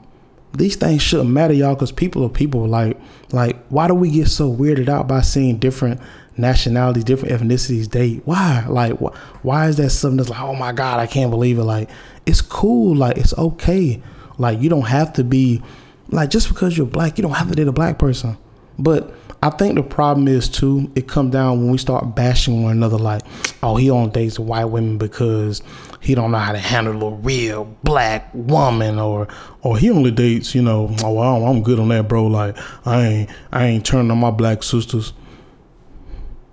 these 0.54 0.76
things 0.76 1.02
shouldn't 1.02 1.32
matter, 1.32 1.54
y'all, 1.54 1.74
because 1.74 1.92
people 1.92 2.24
are 2.24 2.30
people. 2.30 2.68
Like, 2.68 2.96
like, 3.32 3.58
why 3.70 3.88
do 3.88 3.96
we 3.96 4.12
get 4.12 4.28
so 4.28 4.54
weirded 4.54 4.88
out 4.88 5.08
by 5.08 5.22
seeing 5.22 5.58
different 5.58 6.00
nationalities, 6.38 7.04
different 7.04 7.42
ethnicities 7.42 7.90
date? 7.90 8.22
Why? 8.26 8.66
Like, 8.70 9.00
wh- 9.00 9.16
why 9.44 9.68
is 9.68 9.78
that 9.78 9.90
something 9.90 10.18
that's 10.18 10.30
like, 10.30 10.42
oh 10.42 10.54
my 10.54 10.74
god, 10.74 11.00
I 11.00 11.08
can't 11.08 11.32
believe 11.32 11.58
it? 11.58 11.64
Like, 11.64 11.90
it's 12.28 12.42
cool. 12.42 12.96
Like, 12.96 13.18
it's 13.18 13.36
okay. 13.36 14.00
Like, 14.38 14.62
you 14.62 14.70
don't 14.70 14.88
have 14.88 15.14
to 15.14 15.24
be 15.24 15.64
like 16.12 16.30
just 16.30 16.50
because 16.50 16.78
you're 16.78 16.88
black, 16.88 17.18
you 17.18 17.22
don't 17.22 17.34
have 17.34 17.50
to 17.50 17.56
date 17.56 17.68
a 17.68 17.72
black 17.72 18.00
person. 18.00 18.38
But 18.78 19.14
I 19.42 19.50
think 19.50 19.76
the 19.76 19.84
problem 19.84 20.28
is 20.28 20.50
too, 20.50 20.92
it 20.96 21.08
comes 21.08 21.32
down 21.32 21.60
when 21.60 21.72
we 21.72 21.78
start 21.78 22.16
bashing 22.16 22.64
one 22.64 22.74
another 22.74 22.98
like, 22.98 23.22
oh, 23.64 23.76
he 23.78 23.90
only 23.90 24.12
dates 24.12 24.40
white 24.40 24.66
women 24.66 24.98
because 24.98 25.62
he 26.02 26.16
don't 26.16 26.32
know 26.32 26.38
how 26.38 26.52
to 26.52 26.58
handle 26.58 27.08
a 27.08 27.12
real 27.16 27.66
black 27.84 28.30
woman 28.34 29.00
or 29.00 29.28
or 29.62 29.78
he 29.78 29.92
only 29.92 30.12
dates, 30.12 30.56
you 30.56 30.62
know, 30.62 30.94
oh 31.04 31.46
I'm 31.46 31.62
good 31.62 31.80
on 31.80 31.90
that, 31.90 32.08
bro. 32.08 32.28
Like 32.28 32.58
I 32.86 33.06
ain't 33.06 33.30
I 33.52 33.66
ain't 33.66 33.86
turning 33.86 34.12
on 34.12 34.18
my 34.18 34.32
black 34.32 34.64
sisters. 34.64 35.14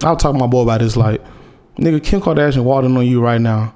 I'll 0.03 0.17
talk 0.17 0.33
to 0.35 0.39
my 0.39 0.47
boy 0.47 0.63
about 0.63 0.81
this 0.81 0.97
like, 0.97 1.23
nigga, 1.79 2.03
Kim 2.05 2.21
Kardashian 2.21 2.65
walking 2.65 2.97
on 2.97 3.07
you 3.07 3.21
right 3.21 3.41
now. 3.41 3.76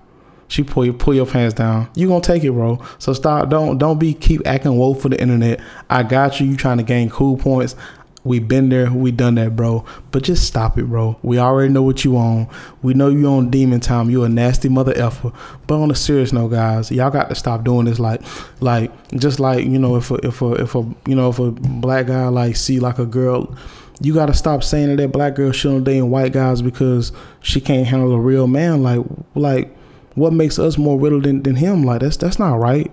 She 0.50 0.64
pull 0.64 0.84
you 0.84 0.92
pull 0.92 1.14
your 1.14 1.26
pants 1.26 1.54
down. 1.54 1.88
You 1.94 2.08
gonna 2.08 2.20
take 2.20 2.42
it, 2.42 2.50
bro. 2.50 2.82
So 2.98 3.12
stop. 3.12 3.48
Don't 3.48 3.78
don't 3.78 4.00
be 4.00 4.12
keep 4.12 4.44
acting 4.44 4.76
woke 4.76 5.00
for 5.00 5.08
the 5.08 5.20
internet. 5.20 5.60
I 5.88 6.02
got 6.02 6.40
you. 6.40 6.46
You 6.46 6.56
trying 6.56 6.78
to 6.78 6.82
gain 6.82 7.08
cool 7.08 7.36
points. 7.36 7.76
We 8.24 8.38
been 8.40 8.68
there, 8.68 8.92
we 8.92 9.12
done 9.12 9.36
that, 9.36 9.54
bro. 9.54 9.84
But 10.10 10.24
just 10.24 10.46
stop 10.46 10.76
it, 10.76 10.84
bro. 10.84 11.18
We 11.22 11.38
already 11.38 11.72
know 11.72 11.82
what 11.82 12.04
you 12.04 12.18
on. 12.18 12.48
We 12.82 12.94
know 12.94 13.08
you 13.08 13.26
on 13.28 13.48
demon 13.48 13.78
time. 13.80 14.10
You 14.10 14.24
a 14.24 14.28
nasty 14.28 14.68
mother 14.68 14.92
effer. 14.94 15.32
But 15.68 15.80
on 15.80 15.90
a 15.90 15.94
serious 15.94 16.32
note, 16.32 16.48
guys, 16.48 16.90
y'all 16.90 17.10
got 17.10 17.28
to 17.28 17.34
stop 17.36 17.64
doing 17.64 17.86
this. 17.86 18.00
Like, 18.00 18.20
like 18.60 18.90
just 19.12 19.38
like 19.38 19.64
you 19.64 19.78
know, 19.78 19.94
if 19.96 20.10
a, 20.10 20.16
if 20.26 20.42
a 20.42 20.52
if 20.54 20.74
a 20.74 20.78
you 21.06 21.14
know 21.14 21.30
if 21.30 21.38
a 21.38 21.52
black 21.52 22.08
guy 22.08 22.26
like 22.26 22.56
see 22.56 22.80
like 22.80 22.98
a 22.98 23.06
girl, 23.06 23.56
you 24.00 24.12
got 24.12 24.26
to 24.26 24.34
stop 24.34 24.64
saying 24.64 24.88
that 24.88 24.96
that 24.96 25.12
black 25.12 25.36
girl 25.36 25.52
shouldn't 25.52 25.84
date 25.84 26.02
white 26.02 26.32
guys 26.32 26.60
because 26.60 27.12
she 27.40 27.60
can't 27.60 27.86
handle 27.86 28.12
a 28.12 28.18
real 28.18 28.48
man. 28.48 28.82
Like, 28.82 29.06
like 29.36 29.76
what 30.14 30.32
makes 30.32 30.58
us 30.58 30.76
more 30.76 30.98
riddled 30.98 31.24
than, 31.24 31.42
than 31.42 31.56
him? 31.56 31.84
Like 31.84 32.00
that's 32.00 32.16
that's 32.16 32.38
not 32.38 32.56
right. 32.56 32.90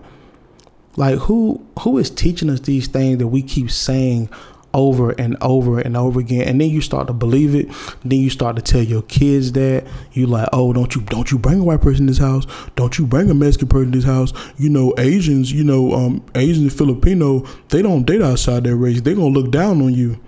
Like 0.95 1.19
who 1.19 1.65
who 1.79 1.97
is 1.97 2.09
teaching 2.09 2.49
us 2.49 2.59
these 2.61 2.87
things 2.87 3.19
that 3.19 3.27
we 3.27 3.41
keep 3.41 3.69
saying 3.71 4.29
over 4.73 5.11
and 5.11 5.37
over 5.41 5.79
and 5.79 5.95
over 5.95 6.19
again? 6.19 6.47
And 6.47 6.59
then 6.59 6.69
you 6.69 6.81
start 6.81 7.07
to 7.07 7.13
believe 7.13 7.55
it. 7.55 7.67
Then 8.03 8.19
you 8.19 8.29
start 8.29 8.55
to 8.55 8.61
tell 8.61 8.81
your 8.81 9.03
kids 9.03 9.51
that. 9.53 9.85
You 10.13 10.27
like 10.27 10.49
oh 10.53 10.73
don't 10.73 10.93
you 10.95 11.01
don't 11.01 11.31
you 11.31 11.37
bring 11.37 11.59
a 11.59 11.63
white 11.63 11.81
person 11.81 12.03
in 12.03 12.07
this 12.07 12.17
house. 12.17 12.45
Don't 12.75 12.97
you 12.97 13.05
bring 13.05 13.29
a 13.29 13.33
mexican 13.33 13.67
person 13.67 13.85
in 13.85 13.91
this 13.91 14.05
house. 14.05 14.33
You 14.57 14.69
know 14.69 14.93
asians 14.97 15.51
you 15.51 15.63
know 15.63 15.93
um 15.93 16.25
asians 16.35 16.59
and 16.63 16.73
filipino 16.73 17.45
they 17.69 17.81
don't 17.81 18.03
date 18.03 18.21
outside 18.21 18.63
their 18.63 18.75
race. 18.75 19.01
They're 19.01 19.15
gonna 19.15 19.27
look 19.27 19.51
down 19.51 19.81
on 19.81 19.93
you. 19.93 20.19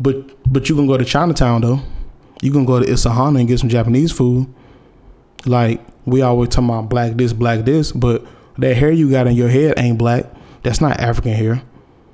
But 0.00 0.52
but 0.52 0.68
you're 0.68 0.76
gonna 0.76 0.88
go 0.88 0.98
to 0.98 1.04
chinatown 1.04 1.62
though. 1.62 1.80
You're 2.42 2.52
gonna 2.52 2.66
go 2.66 2.80
to 2.80 2.86
isahana 2.86 3.38
and 3.38 3.48
get 3.48 3.60
some 3.60 3.68
japanese 3.68 4.12
food. 4.12 4.52
Like 5.46 5.80
we 6.06 6.22
always 6.22 6.48
talking 6.48 6.70
about 6.70 6.88
black 6.88 7.12
this, 7.14 7.32
black 7.32 7.64
this, 7.64 7.92
but 7.92 8.24
that 8.58 8.76
hair 8.76 8.90
you 8.90 9.10
got 9.10 9.26
in 9.26 9.34
your 9.34 9.48
head 9.48 9.74
ain't 9.76 9.98
black. 9.98 10.24
That's 10.62 10.80
not 10.80 10.98
African 10.98 11.32
hair. 11.32 11.62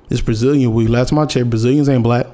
It's 0.09 0.21
Brazilian 0.21 0.73
weed. 0.73 0.89
Last 0.89 1.09
time 1.09 1.19
I 1.19 1.25
checked, 1.25 1.49
Brazilians 1.49 1.87
ain't 1.87 2.03
black. 2.03 2.27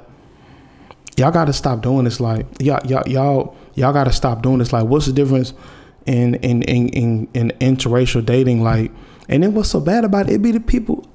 Y'all 1.17 1.31
gotta 1.31 1.53
stop 1.53 1.81
doing 1.81 2.05
this. 2.05 2.19
Like 2.19 2.45
y'all, 2.59 2.85
y'all, 2.87 3.07
y'all, 3.07 3.55
y'all 3.75 3.93
gotta 3.93 4.11
stop 4.11 4.41
doing 4.41 4.59
this. 4.59 4.73
Like, 4.73 4.85
what's 4.85 5.05
the 5.05 5.13
difference 5.13 5.53
in 6.05 6.35
in 6.35 6.63
in 6.63 6.89
in, 6.89 7.27
in 7.33 7.51
interracial 7.59 8.25
dating? 8.25 8.63
Like, 8.63 8.91
and 9.27 9.43
then 9.43 9.53
what's 9.53 9.69
so 9.69 9.81
bad 9.81 10.05
about 10.05 10.29
it? 10.29 10.33
It 10.33 10.41
be 10.41 10.51
the 10.51 10.59
people. 10.59 11.07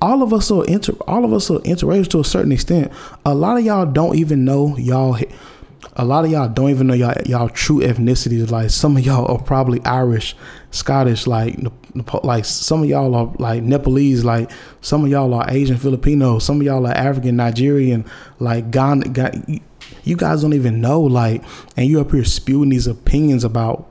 All 0.00 0.22
of 0.22 0.32
us 0.32 0.50
are 0.50 0.64
inter. 0.66 0.94
All 1.06 1.24
of 1.24 1.32
us 1.32 1.50
are 1.50 1.58
interracial 1.60 2.08
to 2.10 2.20
a 2.20 2.24
certain 2.24 2.52
extent. 2.52 2.92
A 3.24 3.34
lot 3.34 3.58
of 3.58 3.64
y'all 3.64 3.86
don't 3.86 4.16
even 4.16 4.44
know 4.44 4.76
y'all 4.76 5.18
a 5.94 6.04
lot 6.04 6.24
of 6.24 6.30
y'all 6.30 6.48
don't 6.48 6.70
even 6.70 6.86
know 6.86 6.94
y'all 6.94 7.14
y'all 7.26 7.48
true 7.48 7.80
ethnicities. 7.80 8.50
Like 8.50 8.70
some 8.70 8.96
of 8.96 9.04
y'all 9.04 9.30
are 9.30 9.42
probably 9.42 9.84
Irish, 9.84 10.34
Scottish, 10.70 11.26
like 11.26 11.58
like 12.22 12.44
some 12.44 12.82
of 12.82 12.88
y'all 12.88 13.14
are 13.14 13.34
like 13.38 13.62
Nepalese, 13.62 14.24
like 14.24 14.50
some 14.80 15.04
of 15.04 15.10
y'all 15.10 15.34
are 15.34 15.44
Asian, 15.48 15.76
Filipino, 15.76 16.38
some 16.38 16.60
of 16.60 16.62
y'all 16.62 16.86
are 16.86 16.94
African, 16.94 17.36
Nigerian, 17.36 18.04
like 18.38 18.70
Ghana. 18.70 19.04
You 20.04 20.16
guys 20.16 20.42
don't 20.42 20.54
even 20.54 20.80
know, 20.80 21.00
like, 21.00 21.44
and 21.76 21.86
you 21.86 22.00
up 22.00 22.10
here 22.10 22.24
spewing 22.24 22.70
these 22.70 22.86
opinions 22.86 23.44
about 23.44 23.88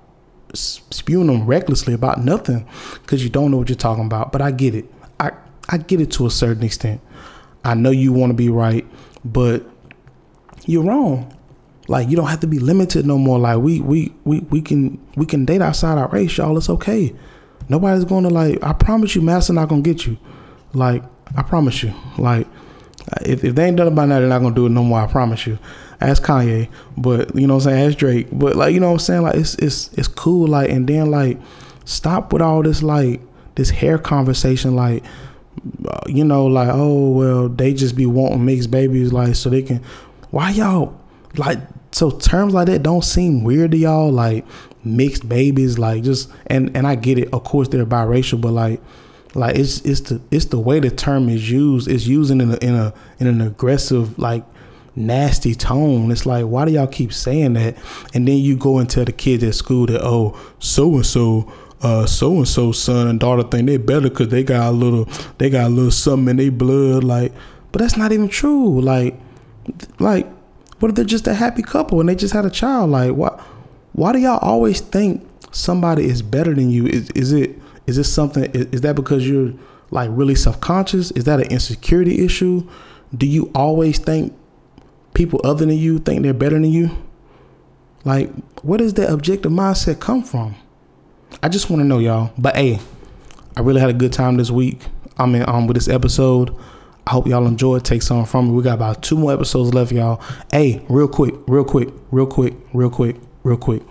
spewing 0.53 1.27
them 1.27 1.45
recklessly 1.45 1.93
about 1.93 2.21
nothing 2.23 2.67
because 3.01 3.23
you 3.23 3.29
don't 3.29 3.51
know 3.51 3.57
what 3.57 3.69
you're 3.69 3.75
talking 3.75 4.05
about. 4.05 4.31
But 4.31 4.41
I 4.41 4.51
get 4.51 4.73
it. 4.73 4.85
I 5.19 5.31
I 5.69 5.77
get 5.77 6.01
it 6.01 6.11
to 6.13 6.25
a 6.25 6.31
certain 6.31 6.63
extent. 6.63 6.99
I 7.63 7.75
know 7.75 7.91
you 7.91 8.11
want 8.11 8.31
to 8.31 8.35
be 8.35 8.49
right, 8.49 8.85
but 9.23 9.63
you're 10.65 10.83
wrong. 10.83 11.37
Like 11.91 12.09
you 12.09 12.15
don't 12.15 12.27
have 12.27 12.39
to 12.39 12.47
be 12.47 12.57
limited 12.57 13.05
no 13.05 13.17
more. 13.17 13.37
Like 13.37 13.57
we 13.57 13.81
we 13.81 14.13
we 14.23 14.39
we 14.49 14.61
can 14.61 14.97
we 15.17 15.25
can 15.25 15.43
date 15.43 15.61
outside 15.61 15.97
our 15.97 16.07
race, 16.07 16.37
y'all. 16.37 16.57
It's 16.57 16.69
okay. 16.69 17.13
Nobody's 17.67 18.05
gonna 18.05 18.29
like. 18.29 18.63
I 18.63 18.71
promise 18.71 19.13
you, 19.13 19.21
master 19.21 19.51
not 19.51 19.67
gonna 19.67 19.81
get 19.81 20.07
you. 20.07 20.17
Like 20.73 21.03
I 21.35 21.43
promise 21.43 21.83
you. 21.83 21.93
Like 22.17 22.47
if 23.23 23.43
if 23.43 23.55
they 23.55 23.65
ain't 23.65 23.75
done 23.75 23.87
it 23.87 23.95
by 23.95 24.05
now, 24.05 24.19
they're 24.21 24.29
not 24.29 24.39
gonna 24.39 24.55
do 24.55 24.67
it 24.67 24.69
no 24.69 24.85
more. 24.85 25.01
I 25.01 25.07
promise 25.07 25.45
you. 25.45 25.59
Ask 25.99 26.23
Kanye, 26.23 26.69
but 26.95 27.35
you 27.35 27.45
know 27.45 27.55
what 27.55 27.67
I'm 27.67 27.71
saying. 27.73 27.87
Ask 27.89 27.97
Drake, 27.97 28.27
but 28.31 28.55
like 28.55 28.73
you 28.73 28.79
know 28.79 28.87
what 28.87 28.93
I'm 28.93 28.99
saying. 28.99 29.23
Like 29.23 29.35
it's 29.35 29.55
it's 29.55 29.91
it's 29.93 30.07
cool. 30.07 30.47
Like 30.47 30.69
and 30.69 30.87
then 30.87 31.11
like 31.11 31.41
stop 31.83 32.31
with 32.31 32.41
all 32.41 32.63
this 32.63 32.81
like 32.81 33.19
this 33.55 33.69
hair 33.69 33.97
conversation. 33.97 34.77
Like 34.77 35.03
uh, 35.85 35.99
you 36.07 36.23
know 36.23 36.45
like 36.45 36.69
oh 36.71 37.11
well 37.11 37.49
they 37.49 37.73
just 37.73 37.97
be 37.97 38.05
wanting 38.05 38.45
mixed 38.45 38.71
babies 38.71 39.11
like 39.11 39.35
so 39.35 39.49
they 39.49 39.61
can. 39.61 39.83
Why 40.29 40.51
y'all 40.51 40.97
like 41.35 41.59
so 41.91 42.11
terms 42.11 42.53
like 42.53 42.67
that 42.67 42.83
don't 42.83 43.03
seem 43.03 43.43
weird 43.43 43.71
to 43.71 43.77
y'all 43.77 44.11
like 44.11 44.45
mixed 44.83 45.27
babies 45.27 45.77
like 45.77 46.03
just 46.03 46.29
and 46.47 46.75
and 46.75 46.87
I 46.87 46.95
get 46.95 47.17
it 47.17 47.33
of 47.33 47.43
course 47.43 47.67
they're 47.67 47.85
biracial 47.85 48.39
but 48.39 48.51
like 48.51 48.81
like 49.35 49.55
it's 49.55 49.81
it's 49.81 50.01
the 50.01 50.21
it's 50.31 50.45
the 50.45 50.59
way 50.59 50.79
the 50.79 50.89
term 50.89 51.29
is 51.29 51.49
used 51.49 51.87
it's 51.87 52.07
using 52.07 52.41
in 52.41 52.51
a 52.51 52.57
in 52.57 52.75
a 52.75 52.93
in 53.19 53.27
an 53.27 53.41
aggressive 53.41 54.17
like 54.17 54.43
nasty 54.93 55.55
tone. 55.55 56.11
It's 56.11 56.25
like 56.25 56.45
why 56.45 56.65
do 56.65 56.71
y'all 56.71 56.87
keep 56.87 57.13
saying 57.13 57.53
that? 57.53 57.77
And 58.13 58.27
then 58.27 58.37
you 58.37 58.57
go 58.57 58.77
and 58.77 58.89
tell 58.89 59.05
the 59.05 59.13
kids 59.13 59.43
at 59.43 59.55
school 59.55 59.85
that 59.85 60.01
oh 60.03 60.37
so 60.59 60.95
and 60.95 61.05
so 61.05 61.51
uh 61.81 62.05
so 62.05 62.35
and 62.35 62.47
so 62.47 62.71
son 62.71 63.07
and 63.07 63.19
daughter 63.19 63.43
think 63.43 63.67
they 63.67 63.77
better 63.77 64.09
because 64.09 64.29
they 64.29 64.43
got 64.43 64.69
a 64.69 64.71
little 64.71 65.05
they 65.37 65.49
got 65.49 65.67
a 65.67 65.69
little 65.69 65.91
something 65.91 66.29
in 66.29 66.37
their 66.37 66.51
blood 66.51 67.03
like 67.03 67.31
but 67.71 67.81
that's 67.81 67.97
not 67.97 68.11
even 68.11 68.27
true. 68.27 68.81
Like 68.81 69.19
like 69.99 70.27
what 70.81 70.89
if 70.89 70.95
they're 70.95 71.05
just 71.05 71.27
a 71.27 71.33
happy 71.33 71.61
couple 71.61 71.99
and 71.99 72.09
they 72.09 72.15
just 72.15 72.33
had 72.33 72.45
a 72.45 72.49
child 72.49 72.89
like 72.89 73.11
why 73.11 73.41
why 73.93 74.13
do 74.13 74.19
y'all 74.19 74.39
always 74.39 74.81
think 74.81 75.27
somebody 75.51 76.05
is 76.05 76.21
better 76.21 76.53
than 76.53 76.69
you? 76.69 76.87
Is, 76.87 77.09
is 77.11 77.33
it 77.33 77.59
is 77.87 77.97
this 77.97 78.11
something 78.13 78.45
is, 78.45 78.65
is 78.67 78.81
that 78.81 78.95
because 78.95 79.27
you're 79.27 79.53
like 79.89 80.09
really 80.13 80.35
self-conscious? 80.35 81.11
Is 81.11 81.25
that 81.25 81.39
an 81.39 81.47
insecurity 81.47 82.23
issue? 82.23 82.67
Do 83.15 83.25
you 83.25 83.51
always 83.53 83.99
think 83.99 84.33
people 85.13 85.41
other 85.43 85.65
than 85.65 85.77
you 85.77 85.99
think 85.99 86.23
they're 86.23 86.33
better 86.33 86.55
than 86.55 86.71
you? 86.71 86.91
Like 88.05 88.31
where 88.63 88.77
does 88.77 88.93
that 88.95 89.09
objective 89.09 89.51
mindset 89.51 89.99
come 89.99 90.23
from? 90.23 90.55
I 91.43 91.49
just 91.49 91.69
want 91.69 91.81
to 91.81 91.85
know 91.85 91.99
y'all. 91.99 92.31
But 92.37 92.55
hey 92.55 92.79
i 93.57 93.59
really 93.59 93.81
had 93.81 93.89
a 93.89 93.93
good 93.93 94.13
time 94.13 94.37
this 94.37 94.49
week. 94.49 94.85
I 95.17 95.25
mean 95.25 95.43
um 95.47 95.67
with 95.67 95.75
this 95.75 95.89
episode 95.89 96.55
I 97.07 97.11
hope 97.11 97.27
y'all 97.27 97.47
enjoy 97.47 97.77
it. 97.77 97.83
Take 97.83 98.01
something 98.01 98.25
from 98.25 98.49
it. 98.49 98.53
We 98.53 98.63
got 98.63 98.75
about 98.75 99.01
two 99.01 99.17
more 99.17 99.33
episodes 99.33 99.73
left, 99.73 99.91
y'all. 99.91 100.21
Hey, 100.51 100.85
real 100.87 101.07
quick, 101.07 101.33
real 101.47 101.63
quick, 101.63 101.89
real 102.11 102.27
quick, 102.27 102.53
real 102.73 102.89
quick, 102.89 103.15
real 103.43 103.57
quick. 103.57 103.81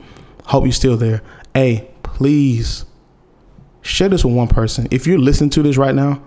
Hope 0.44 0.64
you're 0.64 0.72
still 0.72 0.96
there. 0.96 1.22
Hey, 1.54 1.90
please 2.02 2.84
share 3.82 4.08
this 4.08 4.24
with 4.24 4.34
one 4.34 4.48
person. 4.48 4.88
If 4.90 5.06
you're 5.06 5.18
listening 5.18 5.50
to 5.50 5.62
this 5.62 5.76
right 5.76 5.94
now, 5.94 6.22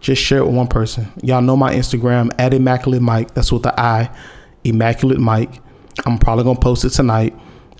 just 0.00 0.22
share 0.22 0.38
it 0.38 0.46
with 0.46 0.54
one 0.54 0.68
person. 0.68 1.10
Y'all 1.22 1.40
know 1.40 1.56
my 1.56 1.74
Instagram 1.74 2.30
at 2.38 2.52
Immaculate 2.52 3.02
Mike. 3.02 3.34
That's 3.34 3.50
with 3.50 3.62
the 3.62 3.78
I, 3.78 4.10
Immaculate 4.64 5.18
Mike. 5.18 5.62
I'm 6.04 6.18
probably 6.18 6.44
gonna 6.44 6.58
post 6.58 6.84
it 6.84 6.90
tonight, 6.90 7.34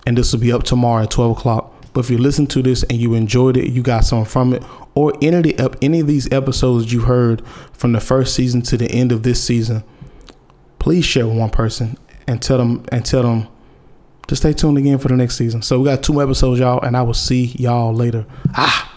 and 0.07 0.17
this 0.17 0.33
will 0.33 0.39
be 0.39 0.51
up 0.51 0.63
tomorrow 0.63 1.03
at 1.03 1.11
12 1.11 1.37
o'clock. 1.37 1.74
But 1.95 2.01
if 2.01 2.11
you 2.11 2.17
listen 2.17 2.45
to 2.47 2.61
this 2.61 2.83
and 2.83 2.99
you 2.99 3.13
enjoyed 3.13 3.55
it, 3.55 3.71
you 3.71 3.81
got 3.81 4.03
something 4.03 4.29
from 4.29 4.53
it, 4.53 4.63
or 4.95 5.13
any 5.21 5.37
of 5.37 5.43
the 5.43 5.77
any 5.81 6.01
of 6.01 6.07
these 6.07 6.29
episodes 6.29 6.91
you 6.91 6.99
heard 6.99 7.41
from 7.71 7.93
the 7.93 8.01
first 8.01 8.35
season 8.35 8.61
to 8.63 8.75
the 8.77 8.91
end 8.91 9.13
of 9.13 9.23
this 9.23 9.41
season, 9.41 9.81
please 10.77 11.05
share 11.05 11.25
with 11.25 11.37
one 11.37 11.49
person 11.49 11.97
and 12.27 12.41
tell 12.41 12.57
them 12.57 12.85
and 12.91 13.05
tell 13.05 13.23
them 13.23 13.47
to 14.27 14.35
stay 14.35 14.51
tuned 14.51 14.77
again 14.77 14.97
for 14.97 15.07
the 15.07 15.15
next 15.15 15.37
season. 15.37 15.61
So 15.61 15.79
we 15.79 15.85
got 15.85 16.03
two 16.03 16.21
episodes, 16.21 16.59
y'all, 16.59 16.81
and 16.81 16.97
I 16.97 17.01
will 17.01 17.13
see 17.13 17.45
y'all 17.57 17.93
later. 17.93 18.25
Ah. 18.55 18.91